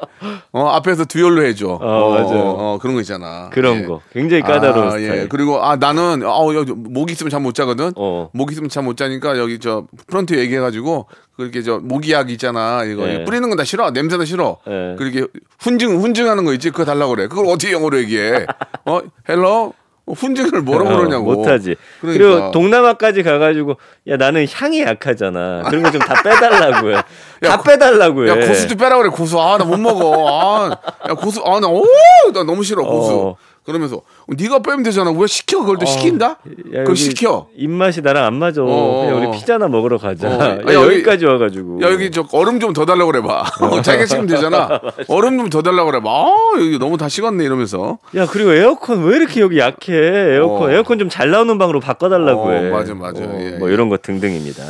어 0.51 0.67
앞에서 0.67 1.05
dual로 1.05 1.43
해줘. 1.45 1.67
어, 1.81 2.09
맞아요. 2.11 2.41
어, 2.57 2.77
그런 2.81 2.95
거 2.95 3.01
있잖아. 3.01 3.49
그런 3.51 3.77
예. 3.77 3.85
거. 3.85 4.01
굉장히 4.11 4.43
까다로운 4.43 4.87
아, 4.87 4.91
스타일. 4.91 5.21
예. 5.23 5.27
그리고 5.27 5.63
아 5.63 5.75
나는 5.77 6.21
어 6.25 6.53
여기 6.53 6.71
모기 6.73 7.13
있으면 7.13 7.29
잠 7.29 7.41
못 7.43 7.53
자거든. 7.55 7.91
어. 7.95 8.29
모기 8.33 8.53
있으면 8.53 8.69
잠 8.69 8.85
못 8.85 8.97
자니까 8.97 9.37
여기 9.39 9.59
저 9.59 9.85
프런트 10.07 10.37
얘기해가지고 10.37 11.07
그렇게 11.37 11.61
저 11.63 11.79
모기약 11.79 12.29
있잖아 12.31 12.83
이거 12.83 13.07
예. 13.09 13.23
뿌리는 13.23 13.47
건 13.49 13.57
다 13.57 13.63
싫어 13.63 13.91
냄새도 13.91 14.25
싫어. 14.25 14.57
예. 14.67 14.95
그렇게 14.97 15.25
훈증 15.59 16.01
훈증하는 16.01 16.43
거 16.45 16.53
있지 16.53 16.69
그거 16.71 16.85
달라고 16.85 17.15
그래. 17.15 17.27
그걸 17.27 17.45
어떻게 17.47 17.71
영어로 17.71 17.97
얘기해? 17.99 18.45
어 18.85 18.99
hello 19.29 19.73
훈증을 20.07 20.61
뭐라고 20.61 20.89
어, 20.89 20.97
그러냐고. 20.97 21.33
못하지. 21.33 21.75
그러니까. 22.01 22.25
그리고 22.25 22.51
동남아까지 22.51 23.23
가가지고 23.23 23.77
야 24.07 24.17
나는 24.17 24.45
향이 24.51 24.81
약하잖아. 24.81 25.63
그런 25.69 25.81
거 25.83 25.91
좀 25.91 25.99
다 26.01 26.21
빼달라고 26.21 26.91
해. 26.91 26.95
다 27.41 27.57
고- 27.57 27.63
빼달라고 27.63 28.25
해. 28.25 28.29
야 28.29 28.47
고수 28.47 28.67
좀 28.67 28.77
빼라 28.77 28.97
그래 28.97 29.09
고수 29.09 29.39
아 29.39 29.57
나 29.57 29.63
못 29.63 29.79
먹어 29.79 30.27
아야 31.03 31.13
고수 31.15 31.41
아나오나 31.45 32.43
너무 32.45 32.63
싫어 32.63 32.83
고수 32.83 33.13
어. 33.13 33.35
그러면서 33.65 34.01
네가 34.27 34.59
빼면 34.59 34.83
되잖아 34.83 35.11
왜 35.11 35.25
시켜 35.27 35.59
그걸 35.61 35.77
또 35.77 35.85
시킨다 35.85 36.25
야, 36.73 36.79
그걸 36.79 36.95
시켜 36.95 37.47
입맛이 37.55 38.01
나랑 38.01 38.25
안 38.25 38.33
맞아. 38.35 38.61
어, 38.61 38.65
그냥 38.65 39.15
어. 39.15 39.19
우리 39.29 39.37
피자나 39.37 39.67
먹으러 39.69 39.97
가자. 39.97 40.27
어. 40.27 40.31
야, 40.33 40.57
아, 40.65 40.73
여기- 40.73 40.95
여기까지 40.95 41.25
와가지고. 41.25 41.81
야 41.81 41.91
여기 41.91 42.11
저 42.11 42.25
얼음 42.33 42.59
좀 42.59 42.73
더 42.73 42.85
달라고 42.85 43.11
그래봐 43.11 43.43
어, 43.61 43.81
자기가 43.83 44.05
시키면 44.05 44.27
되잖아 44.27 44.81
얼음 45.07 45.37
좀 45.37 45.49
더 45.49 45.61
달라고 45.61 45.91
그래봐 45.91 46.09
아 46.09 46.33
여기 46.57 46.77
너무 46.79 46.97
다 46.97 47.07
식었네 47.07 47.43
이러면서 47.43 47.99
야 48.15 48.25
그리고 48.25 48.51
에어컨 48.53 49.03
왜 49.05 49.17
이렇게 49.17 49.41
여기 49.41 49.59
약해? 49.59 49.93
에어컨 49.93 50.69
어. 50.69 50.71
에어컨 50.71 50.99
좀 50.99 51.09
잘 51.09 51.29
나오는 51.31 51.57
방으로 51.57 51.79
바꿔달라고 51.79 52.41
어, 52.43 52.51
해. 52.51 52.69
맞아, 52.69 52.93
맞아. 52.95 53.21
예, 53.21 53.57
뭐 53.59 53.69
예. 53.69 53.73
이런 53.73 53.89
거 53.89 53.97
등등입니다. 53.97 54.63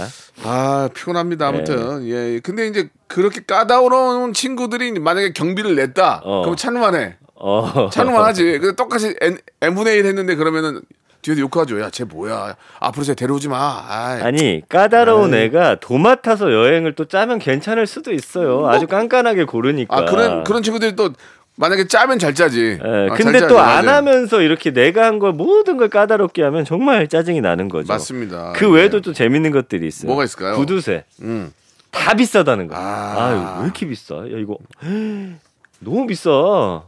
아 0.44 0.90
피곤합니다 0.94 1.48
아무튼 1.48 2.06
예 2.08 2.40
근데 2.42 2.68
이제 2.68 2.90
그렇게 3.08 3.42
까다로운 3.46 4.34
친구들이 4.34 5.00
만약에 5.00 5.32
경비를 5.34 5.76
냈다 5.76 6.22
어. 6.26 6.42
그럼 6.42 6.56
찬만해 6.58 7.16
어. 7.46 7.90
찬우만 7.92 8.24
하지. 8.24 8.58
근데 8.60 8.76
똑같이 8.76 9.14
N, 9.20 9.38
n분의 9.62 9.98
1 9.98 10.06
했는데 10.06 10.36
그러면은 10.36 10.82
뒤에서 11.22 11.42
욕하죠. 11.42 11.80
야, 11.82 11.90
쟤 11.90 12.04
뭐야. 12.06 12.56
앞으로 12.80 13.04
쟤 13.04 13.14
데려오지 13.16 13.50
마. 13.50 13.84
아이. 13.88 14.22
아니 14.22 14.62
까다로운 14.70 15.34
애가 15.34 15.76
도맡아서 15.82 16.52
여행을 16.54 16.94
또 16.96 17.06
짜면 17.06 17.40
괜찮을 17.40 17.86
수도 17.88 18.12
있어요. 18.14 18.68
아주 18.68 18.88
깐깐하게 18.88 19.44
고르니까. 19.46 19.94
뭐? 19.96 20.04
아, 20.06 20.10
그런, 20.10 20.44
그런 20.44 20.64
친구들이 20.64 20.96
또 20.96 21.12
만약에 21.56 21.88
짜면 21.88 22.18
잘 22.18 22.34
짜지. 22.34 22.80
예, 22.84 23.08
아, 23.12 23.14
근데 23.14 23.40
잘 23.40 23.48
또. 23.48 23.60
안. 23.60 23.88
하면서 23.88 24.42
이렇게 24.42 24.72
내가 24.72 25.06
한 25.06 25.20
걸 25.20 25.34
모든 25.34 25.78
걸 25.78 25.88
까다롭게 25.90 26.42
하면 26.44 26.66
정말 26.66 27.08
짜증이 27.08 27.42
나는 27.42 27.70
거죠. 27.70 27.88
맞습니다. 27.92 28.54
그 28.56 28.70
외에도 28.72 29.02
또 29.02 29.14
재밌는 29.14 29.52
것들이 29.52 29.88
있어요. 29.88 30.08
뭐가 30.08 30.24
있을까요? 30.24 30.56
구두쇠. 30.56 31.04
음. 31.22 31.54
다 31.92 32.16
비싸다는 32.16 32.68
거. 32.68 32.76
아. 32.76 32.80
아, 32.80 33.58
왜 33.60 33.66
이렇게 33.66 33.86
비싸? 33.88 34.16
야 34.16 34.22
이거 34.38 34.58
너무 35.80 36.08
비싸. 36.08 36.82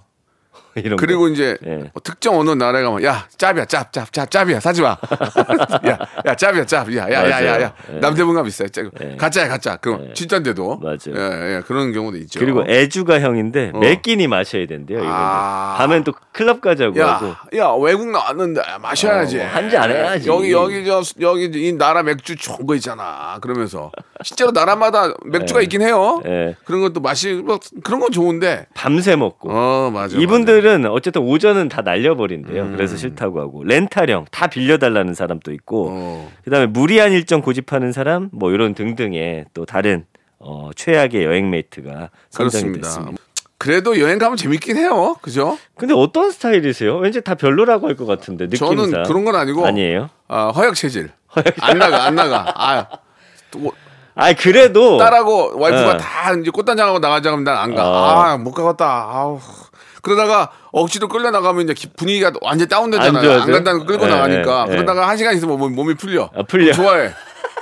이런 0.83 0.97
그리고 0.97 1.21
거. 1.21 1.29
이제 1.29 1.57
예. 1.65 1.89
특정 2.03 2.37
어느 2.37 2.51
나라에 2.51 2.83
가면 2.83 3.03
야 3.03 3.25
짭이야 3.37 3.65
짭 3.65 3.93
짭 3.93 4.11
짭 4.11 4.29
짭이야 4.29 4.59
사지 4.59 4.81
마. 4.81 4.89
야, 5.87 5.97
야 6.25 6.35
짭이야 6.35 6.65
짭. 6.65 6.93
야, 6.95 7.09
야, 7.09 7.29
야, 7.29 7.29
야, 7.29 7.45
야. 7.45 7.57
맞아요. 7.57 7.71
예. 7.93 7.99
남대문가 7.99 8.43
비싸. 8.43 8.67
짭. 8.67 8.85
예. 9.01 9.15
가짜야 9.15 9.47
가짜. 9.47 9.77
그럼 9.77 10.13
진짜인데도. 10.13 10.79
맞아요. 10.81 10.97
예, 11.15 11.55
예, 11.55 11.61
그런 11.65 11.93
경우도 11.93 12.17
있죠. 12.17 12.39
그리고 12.41 12.63
애주가 12.67 13.21
형인데 13.21 13.71
어. 13.73 13.79
매 13.79 14.01
끼니 14.01 14.27
마셔야 14.27 14.67
된대요. 14.67 14.99
이거 14.99 15.07
아. 15.09 15.75
밤엔 15.77 16.03
또 16.03 16.13
클럽 16.33 16.59
가자고 16.59 17.01
하고. 17.01 17.27
야, 17.27 17.39
야 17.57 17.71
외국 17.79 18.09
나왔는데 18.11 18.61
마셔야지. 18.81 19.39
어, 19.39 19.45
한잔 19.45 19.83
안 19.83 19.91
해야지. 19.91 20.27
여기 20.27 20.51
여기 20.51 20.85
저 20.85 21.01
여기 21.21 21.45
이 21.53 21.71
나라 21.73 22.03
맥주 22.03 22.35
좋은 22.35 22.65
거 22.65 22.75
있잖아. 22.75 23.37
그러면서 23.39 23.91
실제로 24.23 24.51
나라마다 24.51 25.13
맥주가 25.23 25.61
있긴 25.61 25.81
해요. 25.81 26.21
예. 26.25 26.55
그런 26.65 26.81
것도 26.81 26.99
마시 26.99 27.33
뭐 27.33 27.59
그런 27.83 28.01
건 28.01 28.11
좋은데. 28.11 28.67
밤새 28.73 29.15
먹고. 29.15 29.49
어 29.51 29.89
맞아. 29.93 30.17
이분들 30.17 30.64
은 30.65 30.85
어쨌든 30.87 31.21
오전은 31.21 31.69
다 31.69 31.81
날려버린대요. 31.81 32.63
음. 32.63 32.71
그래서 32.75 32.97
싫다고 32.97 33.39
하고 33.39 33.63
렌탈형 33.63 34.25
다 34.31 34.47
빌려달라는 34.47 35.13
사람도 35.13 35.51
있고, 35.53 35.89
어. 35.91 36.31
그다음에 36.43 36.65
무리한 36.65 37.11
일정 37.11 37.41
고집하는 37.41 37.91
사람, 37.91 38.29
뭐 38.31 38.51
이런 38.51 38.73
등등의 38.73 39.45
또 39.53 39.65
다른 39.65 40.05
어, 40.39 40.69
최악의 40.75 41.23
여행 41.23 41.49
mate가 41.49 42.09
선정이 42.29 42.63
그렇습니다. 42.73 42.87
됐습니다. 42.87 43.23
그래도 43.57 43.99
여행 43.99 44.17
가면 44.19 44.37
재밌긴 44.37 44.77
해요. 44.77 45.15
그죠? 45.21 45.57
근데 45.75 45.93
어떤 45.93 46.29
스타일이세요? 46.31 46.97
왠지 46.97 47.21
다 47.21 47.35
별로라고 47.35 47.87
할 47.87 47.95
것 47.95 48.05
같은데 48.05 48.45
느낌상. 48.45 48.75
저는 48.75 49.03
그런 49.03 49.23
건 49.25 49.35
아니고 49.35 49.65
아니에요. 49.65 50.09
아, 50.27 50.47
허약 50.49 50.75
체질. 50.75 51.09
안 51.61 51.77
나가 51.77 52.03
안 52.05 52.15
나가. 52.15 52.45
아. 52.55 52.87
또 53.51 53.71
아 54.17 54.31
그래도 54.31 54.97
딸하고 54.97 55.59
와이프가 55.59 55.89
어. 55.91 55.97
다 55.97 56.31
이제 56.39 56.49
꽃단장하고 56.49 56.99
나가자 56.99 57.33
하면 57.33 57.43
난 57.43 57.57
안 57.57 57.75
가. 57.75 57.89
어. 57.89 58.21
아, 58.21 58.37
못 58.37 58.53
가겠다. 58.53 58.85
아우. 59.11 59.39
그러다가 60.05 60.51
억지로 60.71 61.07
끌려 61.07 61.31
나가면 61.31 61.63
이제 61.63 61.73
기- 61.73 61.89
분위기가 61.97 62.31
완전 62.41 62.65
안 62.65 62.69
다운되잖아요. 62.69 63.23
좋아져? 63.23 63.41
안 63.41 63.51
간다는 63.51 63.79
거 63.79 63.85
끌고 63.87 64.05
예, 64.05 64.09
나가니까. 64.09 64.65
예, 64.69 64.71
그러다가 64.71 65.09
한 65.09 65.17
시간 65.17 65.35
있으면 65.35 65.57
몸- 65.57 65.73
몸이 65.73 65.95
풀려. 65.95 66.29
아, 66.35 66.43
풀려. 66.43 66.71
좋아해. 66.73 67.09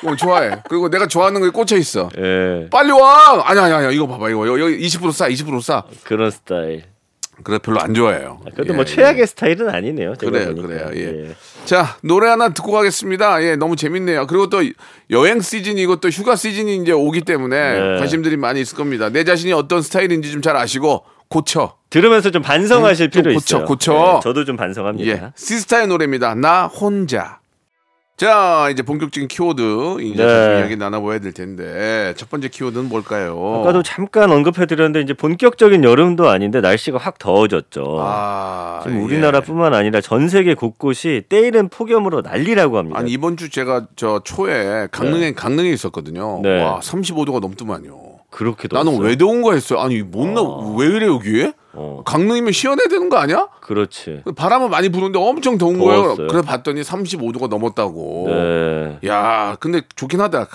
그럼 0.02 0.18
좋아해. 0.18 0.58
그리고 0.68 0.90
내가 0.90 1.08
좋아하는 1.08 1.40
거에 1.40 1.50
꽂혀 1.52 1.78
있어. 1.78 2.10
예, 2.18 2.68
빨리 2.70 2.92
와. 2.92 3.42
아니 3.50 3.58
아니 3.62 3.74
아니 3.74 3.96
이거 3.96 4.06
봐봐 4.08 4.30
이거 4.30 4.46
여기 4.60 4.78
20% 4.78 5.14
싸. 5.14 5.30
20% 5.30 5.62
싸. 5.62 5.84
그런 6.04 6.30
스타일. 6.30 6.84
그래 7.44 7.58
별로 7.58 7.80
안 7.80 7.94
좋아해요. 7.94 8.42
그래도 8.54 8.74
예, 8.74 8.76
뭐 8.76 8.86
최악의 8.86 9.26
스타일은 9.26 9.70
아니네요. 9.70 10.14
그래요. 10.20 10.54
그래요. 10.54 10.90
예. 10.96 11.36
자, 11.66 11.98
노래 12.04 12.28
하나 12.28 12.50
듣고 12.50 12.72
가겠습니다. 12.74 13.42
예, 13.44 13.56
너무 13.56 13.76
재밌네요. 13.78 14.28
그리고 14.28 14.50
또 14.50 14.62
여행 15.10 15.40
시즌 15.42 15.78
이고 15.78 15.96
또 15.96 16.10
휴가 16.10 16.36
시즌이 16.36 16.76
이제 16.78 16.92
오기 16.92 17.22
때문에 17.22 17.80
네. 17.80 18.00
관심들이 18.00 18.36
많이 18.38 18.60
있을 18.62 18.76
겁니다. 18.78 19.10
내 19.10 19.24
자신이 19.24 19.52
어떤 19.54 19.82
스타일인지 19.82 20.32
좀 20.32 20.42
잘 20.44 20.56
아시고 20.58 21.06
고쳐. 21.34 21.74
들으면서 21.90 22.30
좀 22.30 22.44
반성하실 22.44 23.08
음, 23.08 23.12
좀 23.12 23.24
필요 23.24 23.34
고쳐, 23.34 23.58
있어요. 23.58 23.66
고쳐. 23.68 23.94
네, 23.94 24.20
저도 24.22 24.46
좀 24.46 24.56
반성합니다. 24.56 25.12
예. 25.12 25.32
시스타의 25.36 25.88
노래입니다. 25.88 26.36
나 26.36 26.68
혼자. 26.68 27.40
자, 28.16 28.70
이제 28.72 28.84
본격적인 28.84 29.28
키워드 29.28 29.98
이제 30.02 30.24
네. 30.24 30.46
좀 30.46 30.60
이야기 30.60 30.76
나눠봐야 30.76 31.18
될 31.18 31.34
텐데 31.34 32.14
첫 32.16 32.30
번째 32.30 32.48
키워드는 32.50 32.88
뭘까요? 32.88 33.62
아까도 33.62 33.82
잠깐 33.82 34.32
언급해드렸는데 34.32 35.02
이제 35.02 35.14
본격적인 35.16 35.84
여름도 35.84 36.30
아닌데 36.30 36.62
날씨가 36.62 37.00
확 37.00 37.18
더워졌죠. 37.18 37.98
아, 38.00 38.82
지금 38.84 39.00
예. 39.00 39.02
우리나라뿐만 39.04 39.74
아니라 39.74 40.00
전 40.00 40.30
세계 40.30 40.54
곳곳이 40.54 41.24
때이른 41.28 41.70
폭염으로 41.70 42.22
난리라고 42.22 42.78
합니다. 42.78 43.00
아니 43.00 43.12
이번 43.12 43.36
주 43.36 43.50
제가 43.50 43.88
저 43.96 44.22
초에 44.24 44.88
강릉에 44.92 45.34
강릉에 45.34 45.72
있었거든요. 45.72 46.42
네. 46.44 46.62
와, 46.62 46.80
35도가 46.82 47.40
넘더만요. 47.40 48.13
그렇게 48.34 48.68
나는 48.72 48.94
더웠어요. 48.94 49.08
왜 49.08 49.16
더운가 49.16 49.54
했어요. 49.54 49.80
아니 49.80 50.02
못나왜 50.02 50.88
이래 50.88 51.06
여기에? 51.06 51.54
어, 51.74 52.02
강릉이면 52.04 52.52
시원해야 52.52 52.88
되는 52.90 53.08
거 53.10 53.18
아니야? 53.18 53.48
그렇지. 53.62 54.24
바람은 54.36 54.72
많이 54.72 54.90
부는데 54.90 55.20
엄청 55.20 55.58
더운 55.60 55.78
더웠어요. 55.78 56.16
거예요. 56.16 56.28
그래 56.30 56.42
봤더니 56.42 56.82
35도가 56.82 57.48
넘었다고. 57.48 58.26
네, 58.30 59.08
야, 59.08 59.56
근데 59.60 59.82
좋긴 59.96 60.20
하더라. 60.22 60.48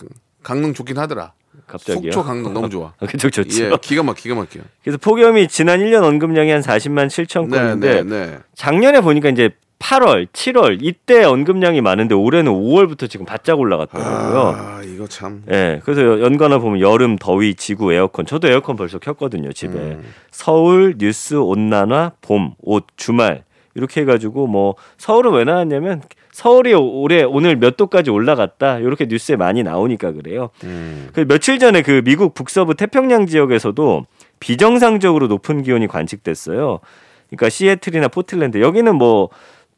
강릉 0.43 0.75
좋긴 0.75 0.99
하더라. 0.99 1.33
갑자기요. 1.69 2.11
속초 2.13 2.25
강릉 2.25 2.53
너무 2.53 2.69
좋아. 2.69 2.95
그쪽 3.09 3.31
좋죠. 3.31 3.65
예, 3.65 3.71
기가 3.81 4.03
막 4.03 4.17
기가 4.17 4.35
막혀. 4.35 4.61
그래서 4.83 4.99
폭염이 4.99 5.47
지난 5.49 5.79
1년 5.81 6.03
언급량이 6.03 6.51
한 6.51 6.61
40만 6.61 7.07
7천 7.07 7.49
네, 7.49 7.59
건인데 7.59 8.03
네, 8.03 8.27
네. 8.27 8.39
작년에 8.55 9.01
보니까 9.01 9.29
이제 9.29 9.51
8월, 9.79 10.27
7월 10.27 10.79
이때 10.81 11.25
언급량이 11.25 11.81
많은데 11.81 12.15
올해는 12.15 12.53
5월부터 12.53 13.09
지금 13.09 13.25
바짝 13.25 13.59
올라갔더라고요. 13.61 14.55
아, 14.57 14.83
이거 14.85 15.07
참. 15.07 15.45
예, 15.51 15.81
그래서 15.85 16.21
연관어 16.21 16.59
보면 16.59 16.81
여름, 16.81 17.17
더위, 17.17 17.55
지구, 17.55 17.93
에어컨. 17.93 18.27
저도 18.27 18.49
에어컨 18.49 18.77
벌써 18.77 18.99
켰거든요, 18.99 19.53
집에. 19.53 19.79
음. 19.79 20.05
서울, 20.31 20.97
뉴스, 20.99 21.35
온난화, 21.35 22.13
봄, 22.21 22.55
옷, 22.61 22.87
주말. 22.97 23.45
이렇게 23.75 24.01
해 24.01 24.05
가지고 24.05 24.49
뭐 24.49 24.75
서울은 24.97 25.33
왜 25.35 25.45
나왔냐면 25.45 26.03
서울이 26.33 26.75
올해 26.75 27.23
오늘 27.23 27.57
몇 27.57 27.77
도까지 27.77 28.11
올라갔다 28.11 28.79
이렇게 28.79 29.07
뉴스에 29.07 29.37
많이 29.37 29.63
나오니까 29.63 30.13
그래요. 30.13 30.51
음. 30.65 31.11
그 31.13 31.25
며칠 31.27 31.61
전에 31.61 31.83
그 31.83 32.03
미국 32.05 32.35
북서부 32.35 32.75
태평양 32.75 33.27
지역에서도 33.27 34.05
비정상적으로 34.41 35.29
높은 35.29 35.63
기온이 35.63 35.87
관측됐어요. 35.87 36.81
그러니까 37.29 37.49
시애틀이나 37.49 38.09
포틀랜드 38.09 38.61
여기는 38.61 38.97
뭐 38.97 39.29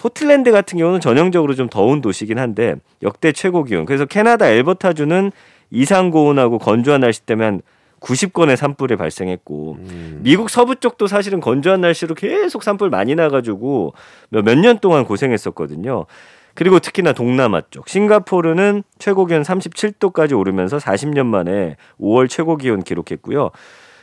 포틀랜드 0.00 0.50
같은 0.50 0.78
경우는 0.78 1.00
전형적으로 1.00 1.54
좀 1.54 1.68
더운 1.68 2.00
도시긴 2.00 2.38
한데 2.38 2.74
역대 3.02 3.32
최고 3.32 3.64
기온. 3.64 3.84
그래서 3.84 4.06
캐나다 4.06 4.48
엘버타주는 4.48 5.30
이상 5.70 6.10
고온하고 6.10 6.58
건조한 6.58 7.02
날씨 7.02 7.20
때문에 7.26 7.44
한 7.44 7.60
90건의 8.00 8.56
산불이 8.56 8.96
발생했고 8.96 9.76
미국 10.22 10.48
서부 10.48 10.76
쪽도 10.76 11.06
사실은 11.06 11.38
건조한 11.40 11.82
날씨로 11.82 12.14
계속 12.14 12.62
산불 12.62 12.88
많이 12.88 13.14
나가지고 13.14 13.92
몇 14.30 14.56
년 14.56 14.78
동안 14.78 15.04
고생했었거든요. 15.04 16.06
그리고 16.54 16.78
특히나 16.80 17.12
동남아 17.12 17.60
쪽 17.70 17.88
싱가포르는 17.88 18.82
최고 18.98 19.26
기온 19.26 19.42
37도까지 19.42 20.36
오르면서 20.36 20.78
40년 20.78 21.26
만에 21.26 21.76
5월 22.00 22.28
최고 22.28 22.56
기온 22.56 22.82
기록했고요. 22.82 23.50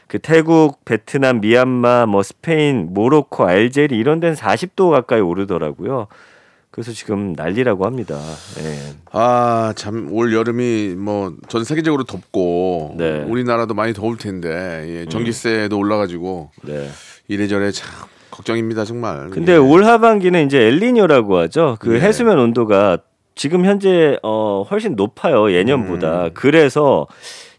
그 0.07 0.19
태국, 0.19 0.83
베트남, 0.85 1.41
미얀마, 1.41 2.05
뭐 2.05 2.23
스페인, 2.23 2.93
모로코, 2.93 3.45
알제리 3.45 3.97
이런 3.97 4.19
데는 4.19 4.35
40도 4.35 4.89
가까이 4.91 5.19
오르더라고요. 5.19 6.07
그래서 6.71 6.91
지금 6.91 7.33
난리라고 7.33 7.85
합니다. 7.85 8.19
예. 8.59 8.93
아, 9.11 9.73
참 9.75 10.09
올 10.11 10.31
여름이 10.33 10.95
뭐 10.97 11.33
전 11.47 11.63
세계적으로 11.63 12.03
덥고 12.03 12.95
네. 12.97 13.23
우리나라도 13.27 13.73
많이 13.73 13.93
더울 13.93 14.17
텐데 14.17 14.85
예, 14.87 15.05
전기세도 15.09 15.75
올라가지고 15.77 16.51
네. 16.63 16.87
이래저래 17.27 17.71
참 17.71 17.89
걱정입니다 18.29 18.85
정말. 18.85 19.29
근데 19.31 19.53
예. 19.53 19.57
올 19.57 19.85
하반기는 19.85 20.45
이제 20.45 20.61
엘니뇨라고 20.67 21.37
하죠. 21.39 21.77
그 21.79 21.95
예. 21.95 21.99
해수면 22.01 22.37
온도가 22.37 22.99
지금 23.33 23.65
현재 23.65 24.19
어 24.21 24.63
훨씬 24.69 24.95
높아요 24.95 25.51
예년보다. 25.51 26.29
그래서 26.35 27.07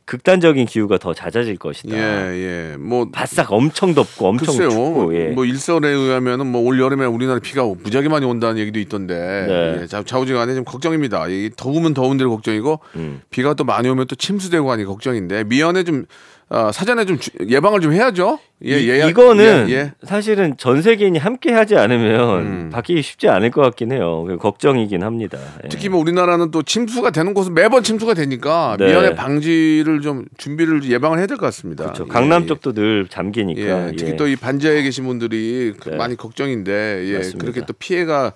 극단적인 0.09 0.65
기후가 0.67 0.97
더 0.97 1.13
잦아질 1.13 1.59
것이다. 1.59 1.95
음. 1.95 1.99
예, 2.01 2.73
예. 2.73 2.77
뭐 2.79 3.09
바싹 3.13 3.53
엄청 3.53 3.95
덥고 3.95 4.27
엄청 4.27 4.47
글쎄요. 4.57 4.71
춥고 4.71 5.15
예. 5.15 5.29
뭐 5.29 5.45
일설에 5.45 5.89
의하면은 5.91 6.47
뭐 6.47 6.63
올 6.63 6.81
여름에 6.81 7.05
우리나라 7.07 7.39
비가 7.41 7.63
무지하게 7.65 8.09
많이 8.09 8.25
온다는 8.27 8.59
얘기도 8.59 8.79
있던데 8.81 9.15
네. 9.47 9.79
예, 9.83 9.87
자- 9.87 10.03
좌우지간에 10.03 10.55
좀 10.55 10.65
걱정입니다. 10.65 11.29
이 11.29 11.51
더우면 11.57 11.93
더운 11.95 12.17
대로 12.17 12.31
걱정이고 12.31 12.81
음. 12.97 13.21
비가 13.31 13.53
또 13.55 13.65
많이 13.65 13.89
오면 13.89 14.07
또 14.07 14.17
침수되고 14.17 14.71
하니 14.71 14.85
걱정인데 14.87 15.45
미연에 15.45 15.85
좀 15.85 16.07
아, 16.51 16.73
사전에 16.73 17.05
좀 17.05 17.19
주- 17.19 17.31
예방을 17.47 17.81
좀 17.81 17.93
해야죠. 17.93 18.39
예, 18.65 18.81
이, 18.81 18.89
예약- 18.89 19.11
이거는 19.11 19.69
예, 19.69 19.73
예. 19.75 19.93
사실은 20.03 20.55
전 20.57 20.81
세계인이 20.81 21.19
함께 21.19 21.53
하지 21.53 21.77
않으면 21.77 22.39
음. 22.41 22.71
바뀌기 22.73 23.03
쉽지 23.03 23.29
않을 23.29 23.51
것 23.51 23.61
같긴 23.61 23.93
해요. 23.93 24.25
그 24.27 24.39
걱정이긴 24.39 25.03
합니다. 25.03 25.39
예. 25.63 25.69
특히 25.69 25.91
뭐 25.91 26.01
우리나라는 26.01 26.51
또 26.51 26.63
침수가 26.63 27.11
되는 27.11 27.35
곳은 27.35 27.53
매번 27.53 27.83
침수가 27.83 28.15
되니까 28.15 28.77
네. 28.79 28.87
미연에 28.87 29.15
방지를 29.15 30.01
좀 30.01 30.25
준비를 30.39 30.85
예방을 30.85 31.19
해야 31.19 31.27
될 31.27 31.37
것 31.37 31.45
같습니다. 31.47 31.85
그렇죠. 31.85 32.05
예, 32.05 32.09
강남 32.09 32.45
예. 32.45 32.47
쪽도 32.47 32.73
늘 32.73 33.07
잠기니까. 33.11 33.89
예, 33.89 33.93
특히 33.97 34.13
예. 34.13 34.17
또이 34.17 34.37
반지하에 34.37 34.83
계신 34.83 35.05
분들이 35.05 35.75
그 35.79 35.91
네. 35.91 35.97
많이 35.97 36.17
걱정인데 36.17 37.03
예. 37.05 37.31
그렇게 37.39 37.61
또 37.67 37.75
피해가 37.75 38.33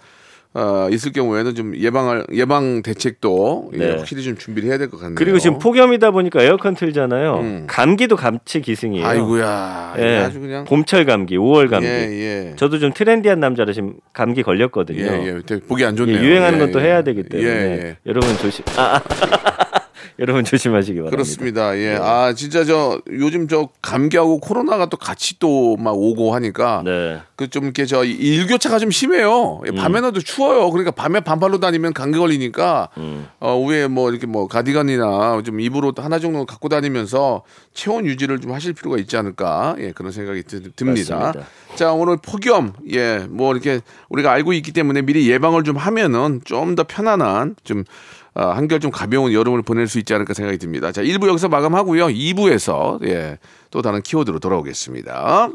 어, 0.54 0.88
있을 0.90 1.12
경우에는 1.12 1.54
좀 1.54 1.74
예방할 1.76 2.26
예방 2.34 2.82
대책도 2.82 3.70
예, 3.74 3.78
네. 3.78 3.90
확실히 3.96 4.22
좀 4.22 4.36
준비를 4.36 4.68
해야 4.68 4.76
될 4.76 4.90
것 4.90 4.98
같네요. 4.98 5.14
그리고 5.14 5.38
지금 5.38 5.58
폭염이다 5.58 6.10
보니까 6.10 6.42
에어컨 6.42 6.74
틀잖아요. 6.74 7.34
음. 7.40 7.64
감기도 7.66 8.16
감치 8.16 8.60
기승이에요. 8.60 9.06
아이고야 9.06 9.94
예. 9.98 10.16
아주 10.18 10.40
그냥 10.40 10.64
봄철 10.64 11.06
감기, 11.06 11.38
5월 11.38 11.70
감기. 11.70 11.86
예, 11.86 12.50
예. 12.50 12.52
저도 12.56 12.78
좀 12.78 12.92
트렌디한 12.92 13.40
남자라 13.40 13.72
지금 13.72 13.94
감기 14.12 14.42
걸렸거든요. 14.42 15.00
예, 15.00 15.26
예. 15.26 15.58
보기 15.60 15.84
안 15.86 15.94
예, 15.94 15.96
좋네요. 15.96 16.18
유행하는 16.18 16.58
예, 16.58 16.62
건또 16.64 16.80
예. 16.80 16.84
해야 16.84 17.02
되기 17.02 17.22
때문에. 17.22 17.96
여러분 18.04 18.36
조심. 18.36 18.64
아, 18.76 18.96
아. 18.96 19.02
여러분 20.18 20.44
조심하시기 20.44 20.98
바랍니다. 20.98 21.10
그렇습니다. 21.16 21.76
예. 21.78 21.96
아, 22.00 22.32
진짜 22.34 22.64
저 22.64 23.00
요즘 23.10 23.48
저 23.48 23.68
감기하고 23.82 24.38
코로나가 24.40 24.86
또 24.86 24.96
같이 24.96 25.38
또 25.38 25.76
막 25.78 25.92
오고 25.96 26.34
하니까 26.34 26.82
네. 26.84 27.20
그좀 27.36 27.64
이렇게 27.64 27.86
저 27.86 28.04
일교차가 28.04 28.78
좀 28.78 28.90
심해요. 28.90 29.60
예, 29.66 29.70
밤에는 29.72 30.12
또 30.12 30.20
추워요. 30.20 30.70
그러니까 30.70 30.90
밤에 30.90 31.20
반팔로 31.20 31.60
다니면 31.60 31.92
감기 31.92 32.18
걸리니까 32.18 32.88
음. 32.98 33.26
어, 33.40 33.56
위에 33.58 33.88
뭐 33.88 34.10
이렇게 34.10 34.26
뭐 34.26 34.46
가디건이나 34.48 35.42
좀 35.44 35.60
입으로 35.60 35.92
하나 35.96 36.18
정도 36.18 36.44
갖고 36.46 36.68
다니면서 36.68 37.42
체온 37.74 38.06
유지를 38.06 38.40
좀 38.40 38.52
하실 38.52 38.72
필요가 38.74 38.98
있지 38.98 39.16
않을까. 39.16 39.76
예, 39.78 39.92
그런 39.92 40.12
생각이 40.12 40.42
드, 40.44 40.72
듭니다. 40.72 41.16
맞습니다. 41.16 41.46
자, 41.74 41.92
오늘 41.92 42.16
폭염. 42.22 42.72
예, 42.92 43.26
뭐 43.28 43.52
이렇게 43.52 43.80
우리가 44.08 44.30
알고 44.32 44.52
있기 44.52 44.72
때문에 44.72 45.02
미리 45.02 45.28
예방을 45.30 45.64
좀 45.64 45.76
하면은 45.76 46.40
좀 46.44 46.72
더 46.76 46.84
편안한 46.84 47.54
좀 47.64 47.84
아, 48.34 48.48
한결 48.56 48.80
좀 48.80 48.90
가벼운 48.90 49.32
여름을 49.32 49.62
보낼 49.62 49.86
수 49.88 49.98
있지 49.98 50.14
않을까 50.14 50.32
생각이 50.34 50.58
듭니다. 50.58 50.90
자, 50.90 51.02
1부 51.02 51.28
여기서 51.28 51.48
마감하고요. 51.48 52.06
2부에서 52.06 53.04
예, 53.06 53.38
또 53.70 53.82
다른 53.82 54.00
키워드로 54.02 54.38
돌아오겠습니다. 54.38 55.48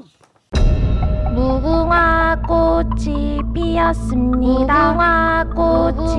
무궁화 1.34 2.42
꽃이 2.48 3.40
피었습니다. 3.54 4.94
무궁화 4.94 5.46
꽃이 5.56 6.16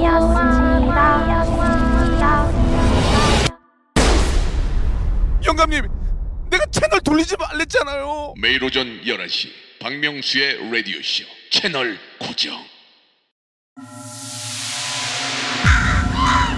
피었습니다. 0.00 1.36
영감님, 5.46 5.86
내가 6.50 6.66
채널 6.66 7.00
돌리지 7.00 7.36
말랬잖아요. 7.38 8.34
매일 8.40 8.62
오전 8.64 8.86
11시 9.02 9.48
박명수의 9.80 10.70
라디오 10.70 10.98
쇼 11.02 11.24
채널 11.50 11.96
고정 12.18 12.54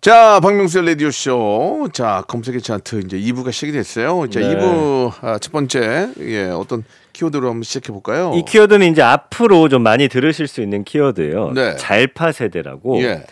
자, 0.00 0.38
박명수의 0.40 0.86
라디오쇼. 0.86 1.88
자, 1.92 2.22
검색의 2.28 2.62
차트 2.62 3.00
이제 3.04 3.18
2부가 3.18 3.50
시작이 3.50 3.72
됐어요. 3.72 4.28
자, 4.30 4.38
네. 4.38 4.54
2부 4.54 5.12
아, 5.22 5.38
첫 5.38 5.50
번째, 5.50 6.10
예, 6.20 6.44
어떤 6.44 6.84
키워드로 7.12 7.48
한번 7.48 7.64
시작해 7.64 7.92
볼까요? 7.92 8.32
이 8.36 8.44
키워드는 8.44 8.92
이제 8.92 9.02
앞으로 9.02 9.68
좀 9.68 9.82
많이 9.82 10.06
들으실 10.06 10.46
수 10.46 10.60
있는 10.62 10.84
키워드예요. 10.84 11.52
네. 11.52 11.74
잘파 11.76 12.30
세대라고. 12.30 13.02
예. 13.02 13.24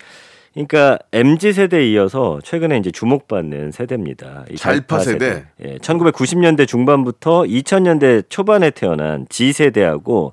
그러니까 0.54 0.98
MZ 1.12 1.52
세대에 1.52 1.86
이어서 1.90 2.40
최근에 2.42 2.78
이제 2.78 2.90
주목받는 2.90 3.70
세대입니다. 3.70 4.46
이 4.50 4.56
잘파 4.56 5.00
세대. 5.00 5.44
예, 5.64 5.76
1990년대 5.78 6.66
중반부터 6.66 7.42
2000년대 7.42 8.24
초반에 8.28 8.70
태어난 8.70 9.26
G 9.28 9.52
세대하고 9.52 10.32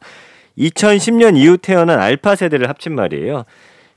2010년 0.58 1.38
이후 1.38 1.58
태어난 1.58 2.00
알파 2.00 2.36
세대를 2.36 2.70
합친 2.70 2.96
말이에요. 2.96 3.44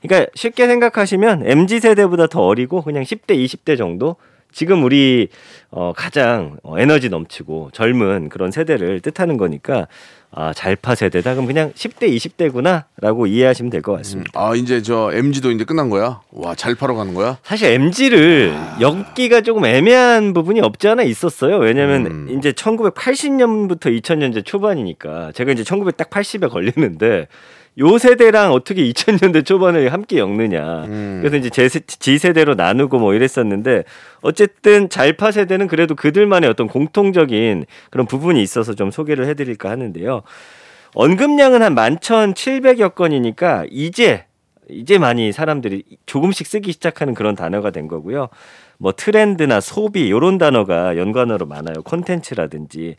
그러니까 0.01 0.29
쉽게 0.35 0.67
생각하시면 0.67 1.43
MZ 1.47 1.79
세대보다 1.79 2.27
더 2.27 2.41
어리고 2.45 2.81
그냥 2.81 3.03
10대, 3.03 3.31
20대 3.31 3.77
정도 3.77 4.15
지금 4.53 4.83
우리 4.83 5.27
어, 5.69 5.93
가장 5.95 6.57
어, 6.63 6.79
에너지 6.79 7.09
넘치고 7.09 7.69
젊은 7.73 8.29
그런 8.29 8.49
세대를 8.51 9.01
뜻하는 9.01 9.37
거니까 9.37 9.87
아, 10.31 10.51
잘파 10.53 10.93
세대다. 10.95 11.33
그럼 11.33 11.45
그냥 11.47 11.71
10대, 11.73 12.03
20대구나라고 12.15 13.27
이해하시면 13.29 13.69
될 13.69 13.81
것 13.81 13.93
같습니다. 13.97 14.31
아, 14.35 14.55
이제 14.55 14.81
저 14.81 15.09
MG도 15.13 15.51
이제 15.51 15.63
끝난 15.63 15.89
거야? 15.89 16.21
와, 16.31 16.53
잘 16.53 16.75
파러 16.75 16.95
가는 16.95 17.13
거야? 17.13 17.37
사실 17.43 17.71
MG를 17.71 18.53
엮기가 18.81 19.41
조금 19.41 19.65
애매한 19.65 20.33
부분이 20.33 20.59
없지 20.61 20.87
않아 20.89 21.03
있었어요. 21.03 21.57
왜냐면 21.57 22.05
음. 22.07 22.35
이제 22.37 22.51
1980년부터 22.51 23.85
2000년대 24.01 24.45
초반이니까 24.45 25.31
제가 25.33 25.51
이제 25.53 25.63
1980에 25.63 26.49
걸리는데 26.49 27.27
요 27.79 27.97
세대랑 27.99 28.53
어떻게 28.53 28.83
2000년대 28.89 29.45
초반을 29.45 29.93
함께 29.93 30.17
엮느냐. 30.17 30.85
음. 30.85 31.19
그래서 31.21 31.37
이제 31.37 31.49
제 31.49 31.69
세- 31.69 31.81
G 31.81 32.17
세대로 32.17 32.55
나누고 32.55 32.97
뭐 32.97 33.13
이랬었는데 33.13 33.83
어쨌든 34.21 34.89
잘파 34.89 35.31
세대는 35.31 35.67
그래도 35.67 35.93
그들만의 35.93 36.49
어떤 36.49 36.67
공통적인 36.67 37.65
그런 37.91 38.07
부분이 38.07 38.41
있어서 38.41 38.73
좀 38.73 38.89
소개를 38.89 39.27
해드릴까 39.27 39.69
하는데요. 39.69 40.23
언급량은 40.95 41.61
한 41.61 41.75
11,700여 41.75 42.95
건이니까 42.95 43.65
이제 43.69 44.25
이제 44.69 44.97
많이 44.97 45.31
사람들이 45.31 45.83
조금씩 46.07 46.47
쓰기 46.47 46.71
시작하는 46.71 47.13
그런 47.13 47.35
단어가 47.35 47.69
된 47.71 47.87
거고요. 47.87 48.29
뭐 48.79 48.91
트렌드나 48.91 49.61
소비 49.61 50.09
요런 50.11 50.37
단어가 50.39 50.97
연관어로 50.97 51.45
많아요. 51.45 51.83
콘텐츠라든지 51.83 52.95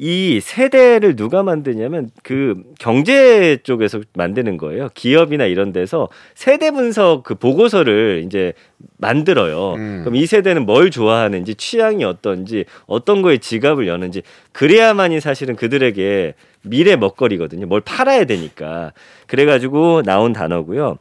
이 0.00 0.38
세대를 0.40 1.16
누가 1.16 1.42
만드냐면 1.42 2.10
그 2.22 2.62
경제 2.78 3.56
쪽에서 3.64 4.00
만드는 4.14 4.56
거예요. 4.56 4.90
기업이나 4.94 5.46
이런 5.46 5.72
데서 5.72 6.08
세대 6.36 6.70
분석 6.70 7.24
그 7.24 7.34
보고서를 7.34 8.22
이제 8.24 8.52
만들어요. 8.98 9.74
음. 9.74 10.00
그럼 10.04 10.14
이 10.14 10.24
세대는 10.24 10.66
뭘 10.66 10.92
좋아하는지 10.92 11.56
취향이 11.56 12.04
어떤지 12.04 12.64
어떤 12.86 13.22
거에 13.22 13.38
지갑을 13.38 13.88
여는지 13.88 14.22
그래야만이 14.52 15.20
사실은 15.20 15.56
그들에게 15.56 16.34
미래 16.62 16.94
먹거리거든요. 16.94 17.66
뭘 17.66 17.80
팔아야 17.80 18.24
되니까. 18.24 18.92
그래가지고 19.26 20.02
나온 20.02 20.32
단어고요. 20.32 20.98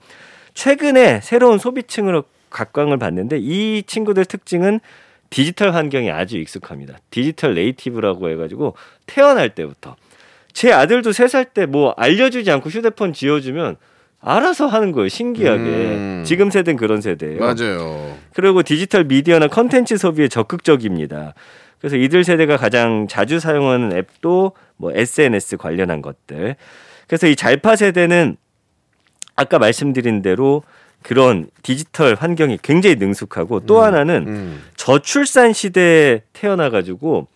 최근에 0.56 1.22
새로운 1.22 1.60
소비층으로 1.60 2.24
각광을 2.50 2.98
받는데 2.98 3.38
이 3.40 3.84
친구들 3.86 4.26
특징은 4.26 4.80
디지털 5.30 5.74
환경에 5.74 6.10
아주 6.12 6.38
익숙합니다. 6.38 6.98
digital 7.10 7.54
native라고 7.56 8.30
해가지고 8.30 8.76
태어날 9.06 9.50
때부터 9.56 9.96
제 10.54 10.72
아들도 10.72 11.12
세 11.12 11.28
살 11.28 11.46
때 11.54 11.66
뭐 11.66 11.94
알려주지 11.98 12.50
않고 12.52 12.70
휴대폰 12.70 13.14
쥐어주면 13.14 13.76
알아서 14.20 14.66
하는 14.68 14.92
거예요. 14.92 15.10
신기하게. 15.10 15.64
음. 15.64 16.24
지금 16.26 16.50
세대는 16.50 16.78
그런 16.78 17.02
세대예요. 17.02 17.40
맞아요. 17.40 18.18
그리고 18.34 18.64
디지털 18.64 19.04
미디어나 19.04 19.48
컨텐츠 19.48 19.98
소비에 19.98 20.28
적극적입니다. 20.28 21.34
그래서 21.80 21.96
이들 21.98 22.24
세대가 22.24 22.58
가장 22.58 23.08
자주 23.08 23.40
사용하는 23.40 23.96
앱도 23.96 24.54
뭐 24.78 24.92
SNS 24.94 25.58
관련한 25.58 26.02
것들. 26.02 26.56
그래서 27.08 27.28
이 27.28 27.36
잘파 27.36 27.76
세대는 27.76 28.38
아까 29.36 29.60
말씀드린 29.60 30.24
대로 30.24 30.64
그런 31.04 31.48
디지털 31.64 32.16
환경이 32.20 32.60
굉장히 32.62 32.96
능숙하고 32.98 33.62
또 33.62 33.82
하나는 33.82 34.26
음. 34.28 34.64
저출산 34.76 35.54
시대에 35.54 36.22
태어나 36.34 36.70
가지고 36.70 37.28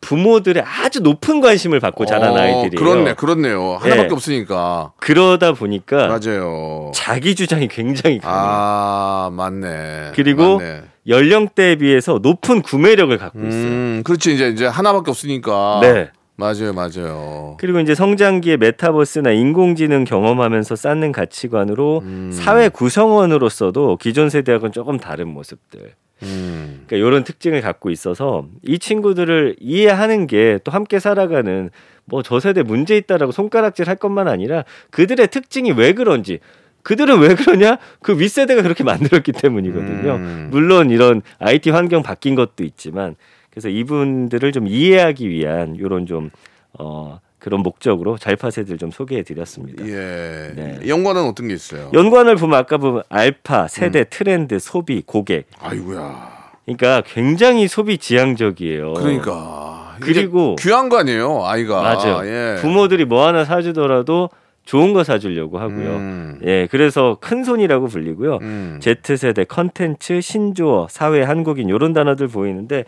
부모들의 0.00 0.62
아주 0.66 1.00
높은 1.00 1.40
관심을 1.40 1.78
받고 1.78 2.06
자란 2.06 2.32
어, 2.32 2.36
아이들이에요. 2.36 2.70
그렇네, 2.70 3.14
그렇네요. 3.14 3.76
하나밖에 3.80 4.08
예. 4.08 4.12
없으니까. 4.12 4.92
그러다 4.98 5.52
보니까 5.52 6.08
맞아요. 6.08 6.90
자기 6.94 7.34
주장이 7.34 7.68
굉장히 7.68 8.18
강해요. 8.18 8.40
아, 8.42 9.30
맞네. 9.32 10.12
그리고 10.14 10.56
맞네. 10.56 10.82
연령대에 11.06 11.76
비해서 11.76 12.18
높은 12.22 12.62
구매력을 12.62 13.16
갖고 13.18 13.38
있어요. 13.40 13.62
음, 13.62 14.02
그렇지 14.04 14.34
이제 14.34 14.48
이제 14.48 14.66
하나밖에 14.66 15.10
없으니까. 15.10 15.80
네. 15.82 16.10
맞아요, 16.40 16.72
맞아요. 16.72 17.56
그리고 17.60 17.78
이제 17.80 17.94
성장기에 17.94 18.56
메타버스나 18.56 19.30
인공지능 19.32 20.04
경험하면서 20.04 20.74
쌓는 20.74 21.12
가치관으로 21.12 22.00
음. 22.02 22.30
사회 22.32 22.68
구성원으로서도 22.68 23.98
기존 23.98 24.30
세대하고는 24.30 24.72
조금 24.72 24.98
다른 24.98 25.28
모습들. 25.28 25.92
음. 26.22 26.84
그러니까 26.86 27.08
이런 27.08 27.24
특징을 27.24 27.60
갖고 27.60 27.90
있어서 27.90 28.46
이 28.62 28.78
친구들을 28.78 29.56
이해하는 29.60 30.26
게 30.26 30.58
또 30.64 30.72
함께 30.72 30.98
살아가는 30.98 31.70
뭐 32.06 32.22
저 32.22 32.40
세대 32.40 32.62
문제 32.62 32.96
있다라고 32.96 33.32
손가락질 33.32 33.88
할 33.88 33.96
것만 33.96 34.26
아니라 34.28 34.64
그들의 34.90 35.28
특징이 35.28 35.70
왜 35.72 35.92
그런지 35.94 36.40
그들은 36.82 37.20
왜 37.20 37.34
그러냐? 37.34 37.78
그 38.02 38.18
윗세대가 38.18 38.62
그렇게 38.62 38.82
만들었기 38.84 39.32
때문이거든요. 39.32 40.14
음. 40.16 40.48
물론 40.50 40.90
이런 40.90 41.20
IT 41.38 41.70
환경 41.70 42.02
바뀐 42.02 42.34
것도 42.34 42.64
있지만 42.64 43.16
그래서 43.50 43.68
이분들을 43.68 44.52
좀 44.52 44.66
이해하기 44.66 45.28
위한 45.28 45.76
이런 45.76 46.06
좀 46.06 46.30
어, 46.78 47.20
그런 47.38 47.62
목적으로 47.62 48.18
잘파세들 48.18 48.78
좀 48.78 48.90
소개해 48.90 49.22
드렸습니다. 49.22 49.84
예. 49.86 50.52
네. 50.54 50.78
연관은 50.86 51.22
어떤 51.24 51.48
게 51.48 51.54
있어요? 51.54 51.90
연관을 51.92 52.36
보면 52.36 52.58
아까 52.58 52.76
보면 52.76 53.02
알파, 53.08 53.62
음. 53.62 53.68
세대, 53.68 54.04
트렌드, 54.04 54.58
소비, 54.58 55.02
고객. 55.04 55.46
아이고야. 55.58 56.40
그러니까 56.64 57.02
굉장히 57.06 57.66
소비 57.66 57.98
지향적이에요. 57.98 58.94
그러니까. 58.94 59.96
그리고 60.00 60.56
귀한 60.56 60.88
거 60.88 60.98
아니에요, 60.98 61.44
아이가. 61.44 61.82
맞아요. 61.82 62.26
예. 62.26 62.56
부모들이 62.60 63.04
뭐 63.04 63.26
하나 63.26 63.44
사주더라도 63.44 64.30
좋은 64.64 64.92
거 64.92 65.02
사주려고 65.02 65.58
하고요. 65.58 65.96
음. 65.96 66.40
예, 66.44 66.68
그래서 66.70 67.18
큰 67.20 67.42
손이라고 67.44 67.88
불리고요. 67.88 68.38
음. 68.42 68.80
Z세대 68.80 69.44
컨텐츠, 69.44 70.20
신조어, 70.20 70.86
사회, 70.88 71.22
한국인 71.22 71.68
이런 71.68 71.92
단어들 71.92 72.28
보이는데 72.28 72.84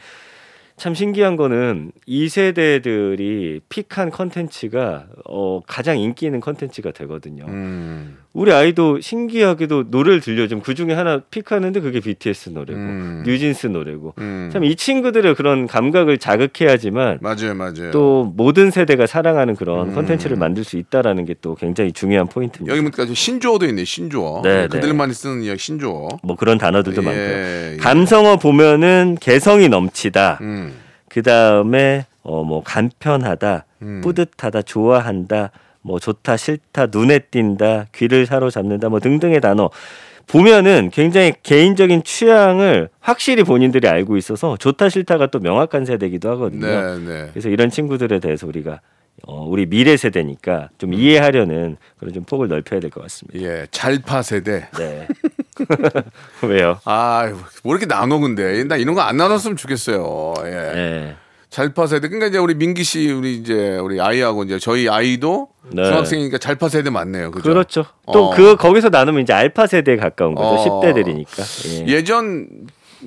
참 0.77 0.95
신기한 0.95 1.37
거는 1.37 1.93
이 2.07 2.29
세대들이 2.29 3.61
pick한 3.69 4.11
컨텐츠가 4.11 5.07
어, 5.27 5.61
가장 5.67 5.99
인기 5.99 6.27
있는 6.27 6.41
컨텐츠가 6.41 6.93
되거든요. 6.93 7.45
음. 7.47 8.19
우리 8.35 8.51
아이도 8.51 9.01
신기하게도 9.01 9.85
노래를 9.89 10.21
들려주면 10.23 10.63
그 10.63 10.75
중에 10.75 10.95
하나 10.95 11.21
pick하는데 11.31 11.81
그게 11.81 12.01
BTS 12.01 12.49
노래고 12.51 12.81
음. 12.81 13.23
뉴진스 13.27 13.67
노래고 13.67 14.15
음. 14.19 14.49
참이 14.51 14.75
친구들의 14.75 15.35
그런 15.35 15.67
감각을 15.67 16.17
자극해야지만 16.17 17.19
맞아요, 17.21 17.55
맞아요. 17.55 17.91
또 17.93 18.33
모든 18.35 18.71
세대가 18.71 19.07
사랑하는 19.07 19.55
그런 19.55 19.91
음. 19.91 19.95
컨텐츠를 19.95 20.39
만들 20.39 20.65
수 20.65 20.79
있다라는 20.79 21.27
게 21.27 21.35
또 21.43 21.55
굉장히 21.57 21.91
중요한 21.93 22.29
포인트입니다. 22.29 22.71
여기 22.77 22.81
보니까 22.89 23.13
신조어도 23.13 23.67
있네, 23.67 23.85
신조어. 23.85 24.43
네, 24.43 24.69
그들만이 24.69 25.13
쓰는 25.13 25.43
이야기 25.43 25.59
신조어. 25.59 26.09
뭐 26.23 26.37
그런 26.37 26.57
단어들도 26.57 27.03
예, 27.03 27.05
많고요. 27.05 27.25
예. 27.27 27.77
감성어 27.81 28.37
보면은 28.37 29.17
개성이 29.21 29.69
넘치다. 29.69 30.39
음. 30.43 30.73
그 31.09 31.23
다음에 31.23 32.07
어 32.23 32.45
뭐 32.45 32.63
간편하다, 32.63 33.65
음. 33.83 34.01
뿌듯하다, 34.05 34.63
좋아한다, 34.63 35.51
뭐 35.83 35.99
좋다, 35.99 36.37
싫다, 36.37 36.87
눈에 36.93 37.19
띈다, 37.19 37.87
귀를 37.95 38.27
사로잡는다, 38.27 38.89
뭐 38.89 39.01
등등의 39.01 39.41
단어 39.41 39.71
보면은 40.29 40.91
굉장히 40.93 41.33
개인적인 41.43 42.05
취향을 42.05 42.89
확실히 43.01 43.43
본인들이 43.43 43.89
알고 43.89 44.17
있어서 44.17 44.57
좋다, 44.57 44.89
싫다가 44.89 45.27
또 45.27 45.41
명확한 45.41 45.85
세대이기도 45.85 46.31
하거든요. 46.31 46.67
네, 46.67 46.99
네. 46.99 47.29
그래서 47.33 47.49
이런 47.49 47.71
친구들에 47.71 48.21
대해서 48.21 48.47
우리가 48.47 48.81
어, 49.27 49.45
우리 49.45 49.67
미래 49.67 49.97
세대니까 49.97 50.57
음. 50.57 50.69
좀 50.79 50.95
이해하려는 50.95 51.77
그런 51.99 52.15
좀 52.15 52.25
폭을 52.25 52.49
넓혀야 52.49 52.81
될 52.81 52.91
것 52.91 53.03
같습니다. 53.03 53.41
예, 53.41 53.67
잘파 53.71 54.23
세대. 54.23 54.69
네. 54.79 55.07
왜요? 56.43 56.79
아, 56.85 57.31
뭐 57.63 57.75
이렇게 57.75 57.87
나눠 57.87 58.19
근데 58.19 58.65
나 58.65 58.77
이런 58.77 58.95
거 58.95 59.03
안 59.03 59.17
나눴으면 59.17 59.57
좋겠어요. 59.57 60.35
예. 60.45 60.51
네. 60.51 61.17
잘파 61.53 61.87
세대. 61.87 62.09
그러니까 62.09 62.29
이제 62.29 62.39
우리 62.39 62.55
민기 62.55 62.83
씨, 62.83 63.13
우리 63.13 63.35
이제 63.35 63.77
우리 63.77 64.01
아이하고 64.01 64.43
이제 64.45 64.59
저희 64.59 64.89
아이도 64.89 65.49
네. 65.71 65.85
중학생이니까 65.85 66.39
잘파 66.39 66.71
세대 66.71 66.89
맞네요. 66.89 67.31
그죠? 67.31 67.51
그렇죠. 67.51 67.85
또 68.11 68.31
어. 68.31 68.35
그 68.35 68.57
거기서 68.57 68.89
나누면 68.89 69.23
이제 69.23 69.35
알파 69.35 69.67
세대에 69.67 69.97
가까운 69.97 70.35
거죠. 70.35 70.49
어. 70.49 70.81
10대들이니까. 70.81 71.89
예. 71.89 71.93
예전 71.93 72.49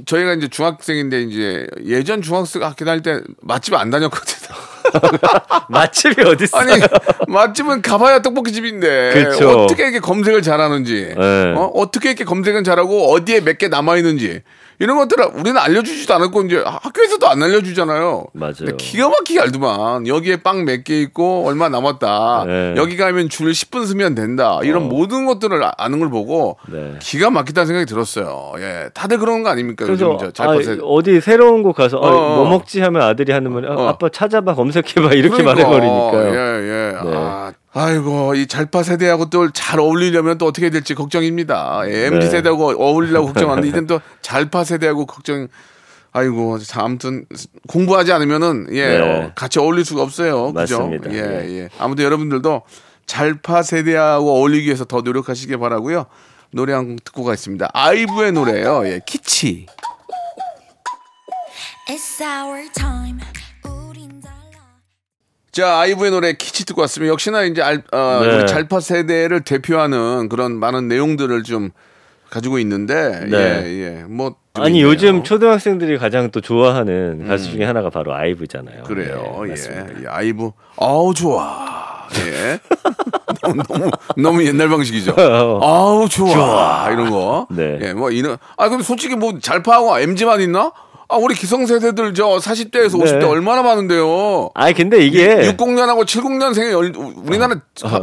저희가 0.05 0.33
이제 0.33 0.47
중학생인데 0.47 1.23
이제 1.23 1.67
예전 1.85 2.21
중학생 2.21 2.61
학교 2.61 2.85
다닐 2.85 3.01
때 3.01 3.19
맛집 3.41 3.73
안 3.73 3.89
다녔거든요. 3.89 4.55
맛집이 5.69 6.21
어디 6.23 6.43
있어요? 6.45 6.61
아니 6.73 6.81
맛집은 7.27 7.81
가봐야 7.81 8.21
떡볶이 8.21 8.51
집인데 8.51 9.11
그쵸. 9.13 9.63
어떻게 9.63 9.83
이렇게 9.83 9.99
검색을 9.99 10.41
잘하는지 10.41 11.13
네. 11.17 11.53
어? 11.55 11.71
어떻게 11.75 12.09
이렇게 12.09 12.23
검색은 12.25 12.63
잘하고 12.63 13.11
어디에 13.11 13.41
몇 13.41 13.55
개 13.55 13.69
남아 13.69 13.95
있는지 13.95 14.41
이런 14.79 14.97
것들을 14.97 15.27
우리는 15.35 15.57
알려주지도 15.57 16.13
않았고 16.15 16.41
이제 16.41 16.61
학교에서도 16.65 17.25
안 17.29 17.41
알려주잖아요. 17.41 18.25
맞아요. 18.33 18.75
기가 18.77 19.07
막히게 19.07 19.39
알더만 19.39 20.05
여기에 20.07 20.37
빵 20.43 20.65
몇 20.65 20.83
개 20.83 20.99
있고 20.99 21.47
얼마 21.47 21.69
남았다. 21.69 22.43
네. 22.45 22.73
여기 22.75 22.97
가면 22.97 23.29
줄 23.29 23.51
10분 23.53 23.87
쓰면 23.87 24.15
된다. 24.15 24.59
이런 24.63 24.83
어. 24.83 24.85
모든 24.87 25.25
것들을 25.25 25.63
아- 25.63 25.71
아는 25.77 25.99
걸 25.99 26.09
보고 26.09 26.57
네. 26.69 26.95
기가 26.99 27.29
막히다는 27.29 27.67
생각이 27.67 27.85
들었어요. 27.85 28.51
예, 28.59 28.89
다들 28.93 29.17
그런 29.19 29.43
거 29.43 29.49
아닙니까? 29.49 29.85
그래서 29.85 30.11
요즘 30.13 30.29
저 30.33 30.43
아, 30.43 30.57
어디 30.83 31.21
새로운 31.21 31.63
곳 31.63 31.71
가서 31.71 31.95
어, 31.97 32.05
어, 32.05 32.33
어. 32.33 32.35
뭐 32.43 32.49
먹지 32.49 32.81
하면 32.81 33.01
아들이 33.01 33.31
하는 33.31 33.53
말이 33.53 33.65
아, 33.69 33.71
어. 33.75 33.87
아빠 33.87 34.09
찾아봐 34.09 34.55
검색 34.55 34.74
해봐 34.77 35.13
이렇게 35.13 35.43
그러니까. 35.43 35.43
말해버리니까요. 35.43 36.35
예, 36.35 36.63
예. 36.63 36.91
네. 37.03 37.15
아, 37.15 37.53
아이고 37.73 38.35
이 38.35 38.47
잘파 38.47 38.83
세대하고 38.83 39.29
또 39.29 39.49
잘 39.51 39.79
어울리려면 39.79 40.37
또 40.37 40.45
어떻게 40.47 40.69
될지 40.69 40.95
걱정입니다. 40.95 41.81
예, 41.87 42.05
MZ 42.07 42.19
네. 42.27 42.29
세대하고 42.29 42.75
어울리려고 42.81 43.27
걱정하는데 43.27 43.67
이젠 43.69 43.87
또 43.87 43.99
잘파 44.21 44.63
세대하고 44.63 45.05
걱정. 45.05 45.47
아이고 46.13 46.59
참 46.59 46.85
아무튼 46.85 47.25
공부하지 47.67 48.13
않으면은 48.13 48.67
예 48.71 48.87
네. 48.87 48.97
어, 48.99 49.31
같이 49.35 49.59
어울릴 49.59 49.83
수가 49.83 50.01
없어요. 50.01 50.53
그죠? 50.53 50.87
맞습니다. 50.87 51.11
예, 51.11 51.17
예. 51.17 51.59
예. 51.63 51.69
아무튼 51.77 52.05
여러분들도 52.05 52.61
잘파 53.05 53.63
세대하고 53.63 54.37
어울리기 54.37 54.65
위해서 54.67 54.85
더 54.85 55.01
노력하시길 55.01 55.57
바라고요. 55.57 56.05
노래 56.51 56.71
한 56.73 56.87
곡 56.87 57.03
듣고 57.03 57.23
가겠습니다. 57.25 57.69
아이브의 57.73 58.31
노래예요. 58.31 58.87
예, 58.87 59.01
키치. 59.05 59.65
It's 61.89 62.21
our 62.21 62.65
time. 62.71 63.19
자, 65.55 65.79
아이브의 65.79 66.11
노래 66.11 66.33
키치 66.33 66.65
듣고 66.65 66.81
왔으면 66.81 67.07
역시나 67.07 67.43
이제 67.43 67.61
알, 67.61 67.81
어, 67.93 68.19
네. 68.21 68.35
우리 68.35 68.45
잘파 68.45 68.81
세대를 68.81 69.39
대표하는 69.45 70.27
그런 70.27 70.59
많은 70.59 70.89
내용들을 70.89 71.43
좀 71.43 71.69
가지고 72.29 72.59
있는데 72.59 73.25
네. 73.29 73.37
예, 73.63 73.65
예. 73.69 74.03
뭐 74.03 74.35
아니 74.55 74.79
있네요. 74.79 74.87
요즘 74.87 75.23
초등학생들이 75.23 75.97
가장 75.97 76.29
또 76.31 76.41
좋아하는 76.41 77.25
가수 77.29 77.51
중에 77.51 77.63
하나가 77.63 77.89
바로 77.89 78.13
아이브잖아요. 78.13 78.83
그래요. 78.83 79.43
네, 79.47 79.53
예. 79.53 80.03
예. 80.03 80.07
아이브 80.09 80.51
아우 80.75 81.13
좋아. 81.13 82.09
예. 82.27 82.59
너무, 83.41 83.63
너무 83.69 83.91
너무 84.17 84.45
옛날 84.45 84.67
방식이죠. 84.67 85.15
아우 85.63 86.09
좋아. 86.09 86.89
이런 86.91 87.11
거. 87.11 87.47
네. 87.49 87.79
예. 87.81 87.93
뭐 87.93 88.11
이런 88.11 88.35
아 88.57 88.67
근데 88.67 88.83
솔직히 88.83 89.15
뭐 89.15 89.39
잘파하고 89.39 89.99
MG만 89.99 90.41
있나? 90.41 90.73
아, 91.07 91.17
우리 91.17 91.35
기성세대들 91.35 92.13
저 92.15 92.37
40대에서 92.37 92.97
네. 93.03 93.19
50대 93.19 93.29
얼마나 93.29 93.61
많은데요. 93.61 94.49
아니 94.55 94.73
근데 94.73 94.99
이게 95.05 95.35
60년하고 95.51 96.03
70년생이 96.05 97.27
우리나라 97.27 97.55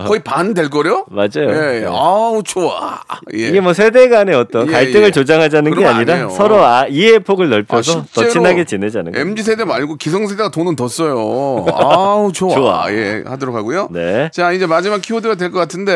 거의 0.07 0.21
반 0.23 0.53
될 0.55 0.69
거요? 0.69 1.07
맞아요. 1.11 1.31
예, 1.49 1.77
예. 1.77 1.81
네. 1.81 1.87
아우 1.89 2.43
좋아. 2.45 3.01
예. 3.35 3.39
이게 3.49 3.61
뭐 3.61 3.73
세대 3.73 4.09
간의 4.09 4.35
어떤 4.35 4.69
예, 4.69 4.73
갈등을 4.73 5.07
예. 5.07 5.11
조장하자는 5.11 5.75
게 5.75 5.85
아니라 5.87 6.13
아니에요. 6.15 6.29
서로 6.31 6.63
아, 6.63 6.87
이해의 6.87 7.21
폭을 7.21 7.47
아, 7.47 7.51
넓혀서 7.57 7.93
더 8.03 8.07
실제로 8.13 8.31
친하게 8.31 8.65
지내자는 8.65 9.13
거예요. 9.13 9.27
MZ 9.29 9.43
세대 9.43 9.65
말고 9.65 9.97
기성 9.97 10.27
세대가 10.27 10.51
돈은 10.51 10.77
더 10.77 10.89
써요. 10.89 11.65
아우 11.73 12.31
좋아. 12.33 12.55
좋아. 12.55 12.93
예, 12.93 13.23
하도록 13.27 13.55
하고요. 13.55 13.89
네. 13.93 14.29
자 14.33 14.53
이제 14.53 14.67
마지막 14.67 15.01
키워드가 15.01 15.37
될 15.37 15.51
것 15.51 15.59
같은데. 15.59 15.93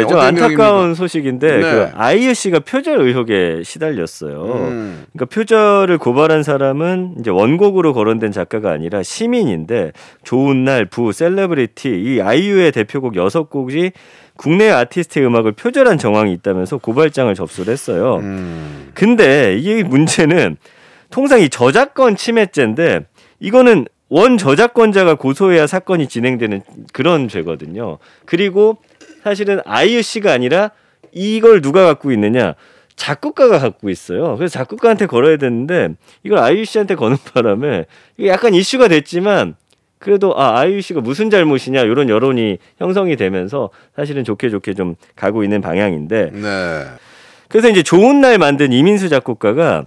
예, 0.00 0.06
좀 0.06 0.18
안타까운 0.18 0.94
소식인데 0.94 1.46
네. 1.48 1.60
그 1.60 1.88
아이유 1.94 2.32
씨가 2.34 2.60
표절 2.60 3.00
의혹에 3.00 3.62
시달렸어요. 3.64 4.42
음. 4.42 5.04
그러니까 5.12 5.34
표절을 5.34 5.98
고발한 5.98 6.42
사람은 6.48 7.16
이제 7.20 7.30
원곡으로 7.30 7.92
거론된 7.92 8.32
작가가 8.32 8.72
아니라 8.72 9.02
시민인데 9.02 9.92
좋은 10.24 10.64
날, 10.64 10.86
부, 10.86 11.12
셀레브리티 11.12 11.90
이 11.90 12.20
아이유의 12.22 12.72
대표곡 12.72 13.16
여섯 13.16 13.50
곡이 13.50 13.92
국내 14.36 14.70
아티스트의 14.70 15.26
음악을 15.26 15.52
표절한 15.52 15.98
정황이 15.98 16.32
있다면서 16.32 16.78
고발장을 16.78 17.34
접수를 17.34 17.70
했어요. 17.72 18.16
음. 18.22 18.90
근데 18.94 19.58
이게 19.58 19.82
문제는 19.82 20.56
통상 21.10 21.40
이 21.40 21.50
저작권 21.50 22.16
침해죄인데 22.16 23.00
이거는 23.40 23.86
원 24.08 24.38
저작권자가 24.38 25.16
고소해야 25.16 25.66
사건이 25.66 26.08
진행되는 26.08 26.62
그런 26.94 27.28
죄거든요. 27.28 27.98
그리고 28.24 28.78
사실은 29.22 29.60
아이유 29.66 30.00
씨가 30.00 30.32
아니라 30.32 30.70
이걸 31.12 31.60
누가 31.60 31.84
갖고 31.84 32.10
있느냐? 32.12 32.54
작곡가가 32.98 33.58
갖고 33.58 33.88
있어요. 33.88 34.36
그래서 34.36 34.52
작곡가한테 34.58 35.06
걸어야 35.06 35.36
되는데 35.36 35.90
이걸 36.24 36.38
아이유 36.38 36.64
씨한테 36.64 36.96
거는 36.96 37.16
바람에 37.32 37.86
이게 38.18 38.28
약간 38.28 38.52
이슈가 38.52 38.88
됐지만 38.88 39.54
그래도 39.98 40.38
아 40.38 40.58
아이유 40.58 40.80
씨가 40.80 41.00
무슨 41.00 41.30
잘못이냐 41.30 41.82
이런 41.82 42.08
여론이 42.08 42.58
형성이 42.78 43.16
되면서 43.16 43.70
사실은 43.96 44.24
좋게 44.24 44.50
좋게 44.50 44.74
좀 44.74 44.96
가고 45.16 45.42
있는 45.44 45.60
방향인데 45.60 46.30
네. 46.32 46.84
그래서 47.48 47.68
이제 47.68 47.82
좋은 47.82 48.20
날 48.20 48.36
만든 48.36 48.72
이민수 48.72 49.08
작곡가가 49.08 49.86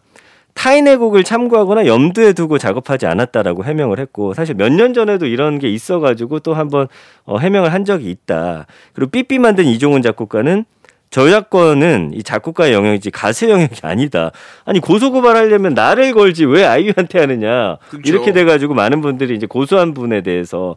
타인의 0.53 0.97
곡을 0.97 1.23
참고하거나 1.23 1.85
염두에 1.85 2.33
두고 2.33 2.57
작업하지 2.57 3.05
않았다라고 3.07 3.63
해명을 3.63 3.99
했고 3.99 4.33
사실 4.33 4.55
몇 4.55 4.69
년 4.71 4.93
전에도 4.93 5.25
이런 5.25 5.59
게 5.59 5.69
있어가지고 5.69 6.39
또 6.39 6.53
한번 6.53 6.87
어, 7.25 7.37
해명을 7.37 7.71
한 7.71 7.85
적이 7.85 8.09
있다. 8.09 8.65
그리고 8.93 9.11
삐삐 9.11 9.39
만든 9.39 9.65
이종훈 9.65 10.01
작곡가는 10.01 10.65
저작권은 11.11 12.11
이 12.13 12.23
작곡가의 12.23 12.73
영역이지 12.73 13.11
가수의 13.11 13.51
영역이 13.51 13.81
아니다. 13.83 14.31
아니 14.65 14.79
고소 14.79 15.11
고발하려면 15.11 15.73
나를 15.73 16.13
걸지 16.13 16.45
왜 16.45 16.65
아이유한테 16.65 17.19
하느냐 17.19 17.77
그렇죠. 17.89 18.09
이렇게 18.09 18.31
돼가지고 18.31 18.73
많은 18.73 19.01
분들이 19.01 19.35
이제 19.35 19.45
고소한 19.45 19.93
분에 19.93 20.21
대해서 20.21 20.75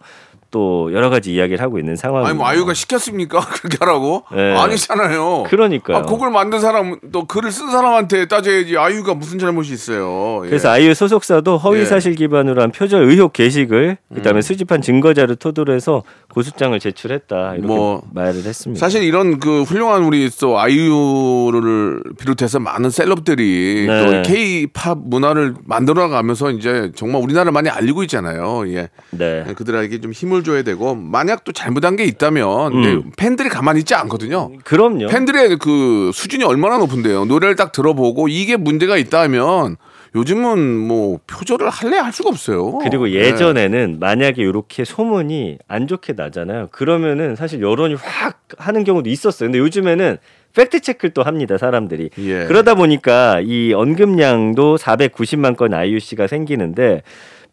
또 0.55 0.93
여러 0.93 1.11
가지 1.11 1.35
이야기를 1.35 1.61
하고 1.61 1.81
있는 1.81 1.97
상황입니다. 1.97 2.29
아니 2.29 2.39
뭐 2.39 2.47
아이유가 2.47 2.75
시켰습니까? 2.75 3.41
그렇게 3.59 3.77
하라고? 3.81 4.23
네. 4.33 4.57
아니잖아요. 4.57 5.43
그러니까요. 5.49 5.97
아, 5.97 6.03
곡을 6.03 6.31
만든 6.31 6.61
사람 6.61 6.97
또 7.11 7.25
글을 7.25 7.51
쓴 7.51 7.73
사람한테 7.73 8.29
따져야지 8.29 8.79
아이유가 8.79 9.15
무슨 9.15 9.41
잘못이 9.41 9.73
있어요. 9.73 10.43
예. 10.45 10.49
그래서 10.49 10.71
아이유 10.71 10.95
소속사도 10.95 11.59
허위 11.59 11.81
예. 11.81 11.85
사실 11.85 12.15
기반으로 12.15 12.63
한 12.63 12.71
표절 12.71 13.03
의혹 13.03 13.33
게시글 13.33 13.97
그다음에 14.15 14.43
수집한 14.43 14.81
증거자를 14.81 15.35
토대로 15.35 15.75
해서 15.75 16.05
고소장을 16.33 16.79
제출했다 16.79 17.55
이렇게 17.55 17.67
뭐, 17.67 18.03
말을 18.13 18.45
했습니다. 18.45 18.79
사실 18.79 19.03
이런 19.03 19.41
그 19.41 19.63
훌륭한 19.63 20.05
우리 20.05 20.31
또 20.41 20.61
아이유를 20.61 22.03
비롯해서 22.17 22.61
많은 22.61 22.91
셀럽들이 22.91 23.87
네. 23.89 24.23
또 24.23 24.23
K-팝 24.23 24.99
문화를 24.99 25.55
만들어가면서 25.65 26.53
이제 26.53 26.93
정말 26.95 27.21
우리나라를 27.23 27.51
많이 27.51 27.69
알리고 27.71 28.05
있잖아요. 28.05 28.69
예. 28.69 28.89
네. 29.11 29.45
그들에게 29.57 30.01
좀 30.01 30.13
힘을 30.13 30.44
줘야 30.45 30.63
되고 30.63 30.95
만약 30.95 31.45
또 31.45 31.53
잘못한 31.53 31.97
게 31.97 32.05
있다면 32.05 32.73
음. 32.73 32.83
네, 32.83 33.11
팬들이 33.17 33.49
가만히 33.49 33.81
있지 33.81 33.95
않거든요. 33.95 34.53
그럼요. 34.65 35.09
팬들의 35.09 35.59
그 35.59 36.11
수준이 36.15 36.45
얼마나 36.45 36.79
높은데요. 36.79 37.25
노래를 37.25 37.57
딱 37.57 37.73
들어보고 37.73 38.29
이게 38.29 38.57
문제가 38.57 38.97
있다면 38.97 39.77
요즘은 40.15 40.79
뭐 40.79 41.19
표절을 41.27 41.69
할래 41.71 41.99
할 41.99 42.13
수가 42.13 42.31
없어요. 42.31 42.79
그리고 42.79 43.07
네. 43.07 43.15
예전에는 43.15 43.99
만약에 43.99 44.43
이렇게 44.43 44.85
소문이 44.85 45.59
안 45.67 45.89
좋게 45.89 46.13
나잖아요. 46.13 46.69
그러면은 46.71 47.35
사실 47.35 47.61
여론이 47.61 47.95
확 47.95 48.39
하는 48.57 48.85
경우도 48.85 49.11
있었어요. 49.11 49.49
근데 49.49 49.59
요즘에는 49.59 50.19
팩트 50.55 50.81
체크를 50.81 51.13
또 51.15 51.25
합니다, 51.25 51.59
사람들이. 51.59 52.11
예. 52.19 52.45
그러다 52.47 52.77
보니까 52.77 53.41
이 53.41 53.73
언급량도 53.73 54.77
490만 54.77 55.57
건 55.57 55.75
씨가 55.99 56.29
생기는데 56.29 57.03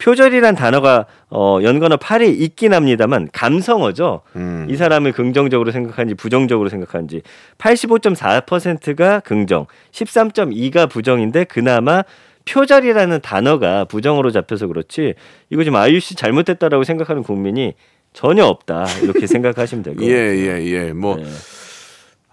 표절이란 0.01 0.55
단어가 0.55 1.05
어 1.29 1.59
연관어 1.61 1.97
8에 1.97 2.39
있긴 2.41 2.73
합니다만 2.73 3.29
감성어죠. 3.31 4.21
음. 4.35 4.67
이 4.69 4.75
사람을 4.75 5.11
긍정적으로 5.11 5.71
생각하는지 5.71 6.15
부정적으로 6.15 6.69
생각하는지 6.69 7.21
85.4%가 7.59 9.19
긍정, 9.19 9.67
13.2가 9.91 10.89
부정인데 10.89 11.43
그나마 11.43 12.03
표절이라는 12.45 13.21
단어가 13.21 13.85
부정으로 13.85 14.31
잡혀서 14.31 14.67
그렇지 14.67 15.13
이거 15.51 15.63
지금 15.63 15.77
아이유 15.77 15.99
씨 15.99 16.15
잘못했다라고 16.15 16.83
생각하는 16.83 17.21
국민이 17.21 17.75
전혀 18.13 18.45
없다 18.45 18.87
이렇게 19.03 19.27
생각하시면 19.27 19.83
되고 19.83 20.03
예, 20.03 20.09
예, 20.09 20.65
예. 20.65 20.93
뭐, 20.93 21.15
네. 21.15 21.23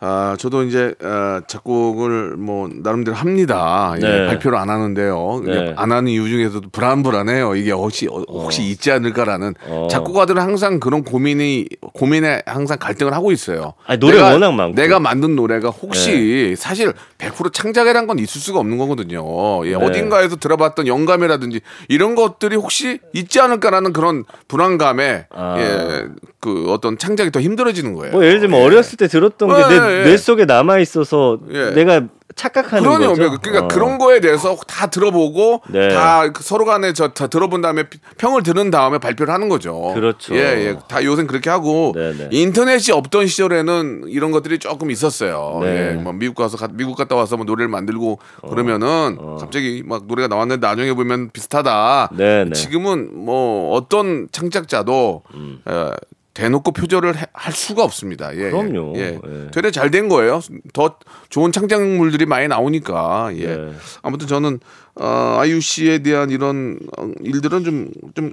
아, 0.01 0.37
저도 0.39 0.63
이제, 0.63 0.95
아, 1.03 1.41
작곡을 1.49 2.37
뭐, 2.37 2.69
나름대로 2.73 3.17
합니다. 3.17 3.95
예, 3.97 4.01
네. 4.01 4.27
발표를 4.29 4.57
안 4.57 4.71
하는데요. 4.71 5.43
네. 5.45 5.75
안 5.77 5.91
하는 5.91 6.09
이유 6.13 6.29
중에서도 6.29 6.69
불안불안해요. 6.71 7.57
이게 7.57 7.73
혹시, 7.73 8.07
어, 8.07 8.23
혹시 8.29 8.63
있지 8.63 8.93
않을까라는. 8.93 9.55
어. 9.67 9.89
작곡가들은 9.91 10.41
항상 10.41 10.79
그런 10.79 11.03
고민이, 11.03 11.67
고민에 11.95 12.43
항상 12.47 12.79
갈등을 12.79 13.13
하고 13.13 13.33
있어요. 13.33 13.75
아니, 13.87 13.99
노래 13.99 14.19
내가- 14.19 14.31
워낙 14.35 14.53
많고. 14.53 14.77
네. 14.77 14.83
내가 14.83 15.01
만든 15.01 15.35
노래가 15.35 15.71
혹시 15.71 16.55
사실 16.57 16.93
100% 17.19 17.53
창작이란 17.53 18.07
건 18.07 18.21
있을 18.21 18.41
수가 18.41 18.61
없는 18.61 18.79
거거든요. 18.79 19.67
예, 19.67 19.71
네. 19.71 19.75
어딘가에서 19.75 20.37
들어봤던 20.37 20.87
영감이라든지 20.87 21.61
이런 21.89 22.15
것들이 22.15 22.55
혹시 22.55 23.01
있지 23.13 23.41
않을까라는 23.41 23.93
그런 23.93 24.23
불안감에 24.47 25.27
아. 25.31 25.57
예, 25.59 26.07
그 26.41 26.67
어떤 26.73 26.97
창작이 26.99 27.33
더 27.33 27.41
힘들어지는 27.41 27.95
거예요. 27.95 28.13
뭐 28.13 28.25
예를 28.25 28.39
들면 28.39 28.61
예. 28.61 28.65
어렸을 28.65 28.97
때 28.97 29.09
들었던 29.09 29.49
게내 29.49 29.88
예, 29.91 30.01
예. 30.01 30.05
뇌 30.05 30.17
속에 30.17 30.45
남아 30.45 30.79
있어서 30.79 31.39
예. 31.53 31.71
내가 31.71 32.03
착각하는 32.37 32.85
그러요 32.89 33.09
거죠. 33.17 33.37
그러니까 33.43 33.65
어. 33.65 33.69
그런 33.69 33.99
거에 33.99 34.21
대해서 34.21 34.55
다 34.69 34.87
들어보고 34.87 35.63
네. 35.71 35.89
다 35.89 36.23
서로 36.39 36.65
간에 36.67 36.93
저 36.93 37.09
다 37.09 37.27
들어본 37.27 37.63
다음에 37.63 37.85
평을 38.19 38.45
들은 38.45 38.71
다음에 38.71 38.99
발표를 38.99 39.35
하는 39.35 39.49
거죠. 39.49 39.93
그렇죠. 39.95 40.37
예, 40.37 40.41
예. 40.69 40.77
다 40.89 41.03
요새 41.05 41.25
그렇게 41.25 41.51
하고 41.51 41.93
네, 41.97 42.13
네. 42.17 42.29
인터넷이 42.31 42.93
없던 42.95 43.27
시절에는 43.27 44.05
이런 44.07 44.31
것들이 44.31 44.59
조금 44.61 44.93
있었어요. 44.93 45.59
네. 45.63 45.89
예. 45.91 45.93
뭐 45.95 46.13
미국 46.13 46.37
가서 46.37 46.57
가- 46.57 46.69
미국 46.71 46.97
갔다 46.97 47.17
와서 47.17 47.37
뭐 47.37 47.45
노래를 47.45 47.67
만들고 47.69 48.21
그러면은 48.49 49.17
어. 49.19 49.37
갑자기 49.41 49.83
막 49.85 50.07
노래가 50.07 50.29
나왔는데 50.29 50.65
나중에 50.65 50.93
보면 50.93 51.31
비슷하다. 51.33 52.11
네, 52.13 52.45
네. 52.45 52.53
지금은 52.53 53.17
뭐 53.25 53.73
어떤 53.75 54.29
창작자도 54.31 55.23
어, 55.65 55.91
대놓고 56.39 56.71
표절을 56.71 57.17
해- 57.17 57.27
할 57.33 57.53
수가 57.53 57.83
없습니다. 57.83 58.33
예, 58.37 58.47
예. 58.47 58.51
그럼요. 58.51 58.93
예. 58.97 59.19
예. 59.27 59.51
되레 59.51 59.73
잘 59.73 59.91
된 59.91 60.09
거예요. 60.09 60.41
더 60.73 60.97
좋은 61.31 61.51
창작물들이 61.51 62.27
많이 62.27 62.47
나오니까. 62.47 63.31
예. 63.35 63.47
네. 63.57 63.73
아무튼 64.03 64.29
저는 64.29 64.61
어, 65.01 65.37
아이유 65.41 65.61
씨에 65.61 65.99
대한 66.03 66.31
이런 66.31 66.79
어, 66.97 67.09
일들은 67.23 67.65
좀 67.65 67.89
좀 68.15 68.33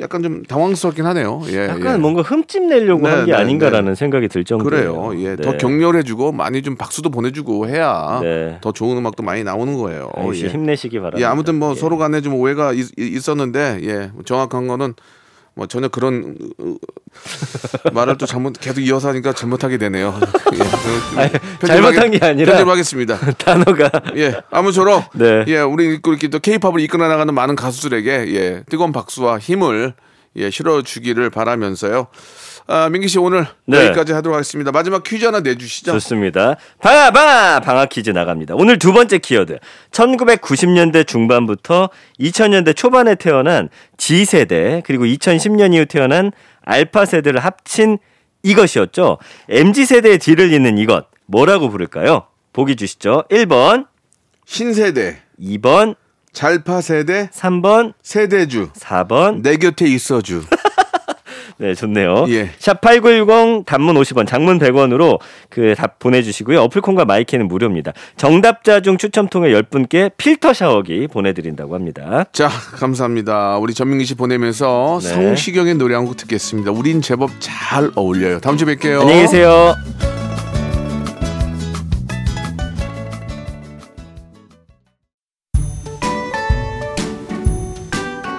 약간 0.00 0.22
좀 0.22 0.42
당황스럽긴 0.44 1.04
하네요. 1.06 1.42
예. 1.48 1.68
약간 1.68 1.94
예. 1.94 1.98
뭔가 1.98 2.22
흠집 2.22 2.64
내려고 2.64 3.06
네, 3.08 3.14
한게 3.14 3.32
네, 3.32 3.38
아닌가라는 3.38 3.94
생각이 3.94 4.28
들 4.28 4.44
정도예요. 4.44 4.94
그래요. 5.10 5.22
예. 5.24 5.36
네. 5.36 5.42
더 5.42 5.56
격려해주고 5.56 6.32
많이 6.32 6.62
좀 6.62 6.76
박수도 6.76 7.10
보내주고 7.10 7.68
해야 7.68 8.18
네. 8.22 8.58
더 8.60 8.72
좋은 8.72 8.96
음악도 8.96 9.22
많이 9.22 9.44
나오는 9.44 9.76
거예요. 9.76 10.10
씨 10.34 10.44
예. 10.44 10.48
힘내시기 10.48 10.98
바랍니다. 10.98 11.20
예, 11.20 11.24
아무튼 11.30 11.56
뭐 11.56 11.72
예. 11.72 11.74
서로 11.76 11.96
간에 11.98 12.20
좀 12.20 12.34
오해가 12.34 12.72
있, 12.72 13.28
었는데 13.28 13.80
예, 13.82 14.10
정확한 14.24 14.66
거는 14.68 14.94
뭐 15.56 15.66
전혀 15.66 15.88
그런 15.88 16.36
어, 16.58 16.74
말을 17.92 18.18
또 18.18 18.26
잘못 18.26 18.52
계속 18.60 18.80
이어서 18.82 19.08
하니까 19.08 19.32
잘못하게 19.32 19.78
되네요. 19.78 20.20
예, 20.54 21.18
아니, 21.18 21.30
편집하겠- 21.32 21.66
잘못한 21.66 22.10
게 22.10 22.24
아니라 22.24 22.52
편집하겠습니다. 22.52 23.18
단어가 23.38 23.90
예, 24.16 24.34
아무쪼록 24.50 25.10
네. 25.14 25.44
예, 25.48 25.60
우리 25.60 25.98
이렇게 26.04 26.28
또 26.28 26.38
K-팝을 26.38 26.80
이끌어 26.80 27.08
나가는 27.08 27.32
많은 27.32 27.56
가수들에게 27.56 28.34
예, 28.34 28.62
뜨거운 28.68 28.92
박수와 28.92 29.38
힘을 29.38 29.94
예, 30.36 30.50
실어주기를 30.50 31.30
바라면서요. 31.30 32.08
아, 32.68 32.88
민기 32.88 33.06
씨 33.08 33.18
오늘 33.18 33.46
네. 33.64 33.86
여기까지 33.86 34.12
하도록 34.12 34.34
하겠습니다. 34.34 34.72
마지막 34.72 35.04
퀴즈 35.04 35.24
하나 35.24 35.40
내주시죠. 35.40 35.92
좋습니다. 35.92 36.56
방아 36.80 37.60
방아 37.60 37.86
퀴즈 37.86 38.10
나갑니다. 38.10 38.54
오늘 38.56 38.78
두 38.78 38.92
번째 38.92 39.18
키워드. 39.18 39.58
1990년대 39.92 41.06
중반부터 41.06 41.90
2000년대 42.18 42.74
초반에 42.74 43.14
태어난 43.14 43.68
G 43.96 44.24
세대 44.24 44.82
그리고 44.84 45.04
2010년 45.04 45.74
이후 45.74 45.86
태어난 45.86 46.32
알파 46.62 47.04
세대를 47.04 47.40
합친 47.40 47.98
이것이었죠. 48.42 49.18
MZ 49.48 49.86
세대의 49.86 50.18
뒤를 50.18 50.52
잇는 50.52 50.78
이것 50.78 51.06
뭐라고 51.26 51.70
부를까요? 51.70 52.26
보기 52.52 52.76
주시죠. 52.76 53.24
1번, 53.30 53.86
신세대, 54.46 55.18
2번, 55.40 55.94
잘파 56.32 56.80
세대, 56.80 57.28
3번, 57.32 57.92
세대주, 58.02 58.70
4번. 58.72 59.42
내 59.42 59.56
곁에 59.56 59.86
있어주. 59.86 60.42
네, 61.58 61.74
좋네요. 61.74 62.26
예. 62.28 62.50
샵8910 62.58 63.64
단문 63.66 63.96
50원, 63.96 64.26
장문 64.26 64.58
100원으로 64.58 65.18
그 65.50 65.74
답 65.76 65.98
보내주시고요. 65.98 66.60
어플콘과 66.62 67.04
마이크는 67.04 67.48
무료입니다. 67.48 67.92
정답자 68.16 68.80
중 68.80 68.96
추첨 68.98 69.28
통해 69.28 69.50
10분께 69.50 70.10
필터 70.16 70.52
샤워기 70.54 71.06
보내드린다고 71.08 71.74
합니다. 71.74 72.24
자, 72.32 72.48
감사합니다. 72.48 73.58
우리 73.58 73.74
전민기 73.74 74.04
씨 74.04 74.14
보내면서 74.14 74.98
네. 75.02 75.08
성시경의 75.08 75.74
노래 75.76 75.94
한 75.94 76.06
곡 76.06 76.16
듣겠습니다. 76.18 76.70
우린 76.70 77.00
제법 77.02 77.30
잘 77.40 77.90
어울려요. 77.96 78.38
다음 78.40 78.56
주에 78.56 78.74
뵐게요. 78.76 79.00
안녕히 79.00 79.22
계세요. 79.22 79.74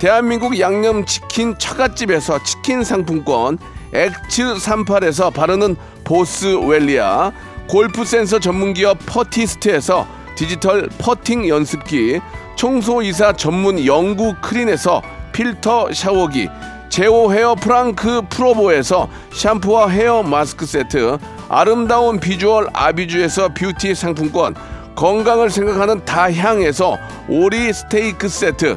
대한민국 0.00 0.58
양념치킨 0.58 1.56
처갓집에서 1.58 2.42
치킨 2.42 2.82
상품권, 2.84 3.58
엑츠 3.92 4.54
38에서 4.54 5.32
바르는 5.32 5.76
보스웰리아, 6.04 7.32
골프 7.68 8.04
센서 8.04 8.38
전문기업 8.38 8.98
퍼티스트에서 9.06 10.06
디지털 10.36 10.88
퍼팅 10.98 11.48
연습기, 11.48 12.20
청소이사 12.56 13.34
전문 13.34 13.84
영구 13.86 14.36
크린에서 14.42 15.00
필터 15.32 15.92
샤워기, 15.92 16.48
제오 16.88 17.32
헤어 17.32 17.54
프랑크 17.54 18.22
프로보에서 18.28 19.08
샴푸와 19.32 19.88
헤어 19.88 20.22
마스크 20.22 20.66
세트, 20.66 21.18
아름다운 21.48 22.18
비주얼 22.18 22.68
아비주에서 22.72 23.54
뷰티 23.54 23.94
상품권, 23.94 24.54
건강을 24.96 25.50
생각하는 25.50 26.04
다향에서 26.04 26.98
오리 27.28 27.72
스테이크 27.72 28.28
세트, 28.28 28.76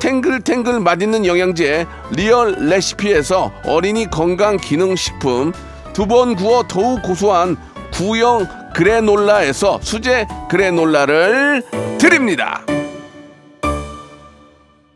탱글탱글 0.00 0.80
맛있는 0.80 1.26
영양제 1.26 1.86
리얼 2.12 2.52
레시피에서 2.58 3.52
어린이 3.66 4.06
건강 4.10 4.56
기능 4.56 4.96
식품, 4.96 5.52
두 5.92 6.06
번 6.06 6.34
구워 6.34 6.62
더욱 6.66 7.02
고소한 7.02 7.56
구형 7.92 8.46
그래놀라에서 8.74 9.78
수제 9.82 10.26
그래놀라를 10.48 11.62
드립니다. 11.98 12.64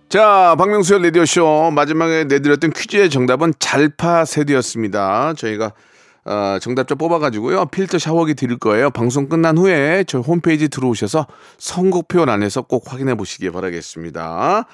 자, 0.09 0.55
박명수의 0.57 1.03
라디오쇼 1.03 1.73
마지막에 1.73 2.25
내드렸던 2.25 2.71
퀴즈의 2.73 3.11
정답은 3.11 3.53
잘파세대였습니다. 3.59 5.35
저희가 5.35 5.73
어, 6.27 6.57
정답자 6.63 6.95
뽑아가지고요. 6.95 7.67
필터 7.67 7.99
샤워기 7.99 8.35
드릴 8.35 8.59
거예요. 8.59 8.89
방송 8.91 9.29
끝난 9.29 9.59
후에 9.59 10.05
저희 10.07 10.23
홈페이지 10.23 10.69
들어오셔서 10.69 11.27
선곡표 11.59 12.23
안에서 12.23 12.63
꼭 12.63 12.91
확인해 12.91 13.15
보시기 13.15 13.51
바라겠습니다. 13.51 14.65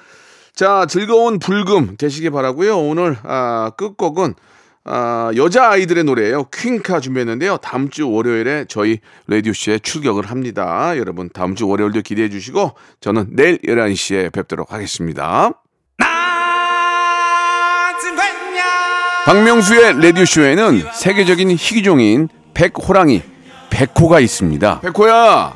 자, 0.55 0.85
즐거운 0.87 1.39
불금 1.39 1.95
되시기 1.97 2.29
바라고요. 2.29 2.77
오늘 2.77 3.17
아, 3.23 3.71
끝곡은 3.77 4.35
아, 4.83 5.31
여자 5.35 5.69
아이들의 5.69 6.03
노래예요. 6.03 6.45
퀸카 6.45 6.99
준비했는데요. 6.99 7.57
다음 7.57 7.89
주 7.89 8.09
월요일에 8.09 8.65
저희 8.67 8.99
라디오쇼에 9.27 9.79
출격을 9.79 10.25
합니다. 10.29 10.97
여러분 10.97 11.29
다음 11.31 11.55
주 11.55 11.67
월요일도 11.67 12.01
기대해 12.01 12.29
주시고 12.29 12.71
저는 12.99 13.27
내일 13.31 13.59
11시에 13.59 14.31
뵙도록 14.33 14.73
하겠습니다. 14.73 15.51
박명수의 19.25 20.01
라디오 20.01 20.25
쇼에는 20.25 20.81
세계적인 20.93 21.51
희귀종인 21.51 22.27
백호랑이 22.55 23.21
백호가 23.69 24.19
있습니다. 24.19 24.79
백호야. 24.81 25.55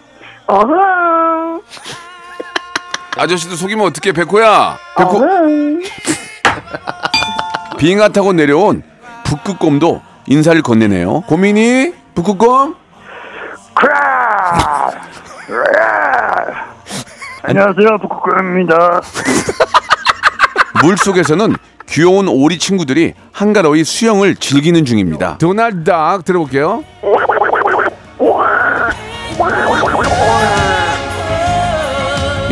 아저씨도 3.17 3.55
속이면 3.55 3.85
어떡해 3.87 4.11
백호야. 4.13 4.77
백호. 4.97 5.21
빙하 7.77 8.07
타고 8.09 8.33
내려온 8.33 8.83
북극곰도 9.23 10.01
인사를 10.27 10.61
건네네요. 10.61 11.21
고민이 11.21 11.93
북극곰? 12.13 12.75
안녕하세요, 17.43 17.97
북극곰입니다. 18.01 19.01
물 20.83 20.97
속에서는 20.97 21.55
귀여운 21.87 22.27
오리 22.27 22.57
친구들이 22.57 23.13
한가로이 23.31 23.83
수영을 23.83 24.35
즐기는 24.35 24.83
중입니다. 24.83 25.37
도날드 25.37 25.83
닥 25.83 26.25
들어볼게요. 26.25 26.83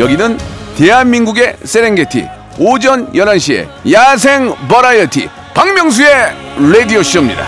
여기는 0.00 0.38
대한민국의 0.76 1.56
세렝게티 1.62 2.28
오전 2.58 3.10
11시에 3.12 3.66
야생 3.92 4.52
버라이어티 4.68 5.28
박명수의 5.54 6.08
라디오 6.72 7.02
쇼입니다. 7.02 7.44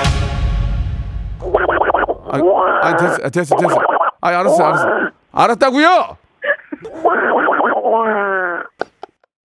아, 2.30 2.38
아 2.82 2.96
됐어, 2.96 3.14
아, 3.24 3.28
됐어, 3.28 3.56
됐어. 3.56 3.76
아, 4.20 4.28
알았어, 4.28 4.64
알았어. 4.64 4.88
알았다고요? 5.32 6.16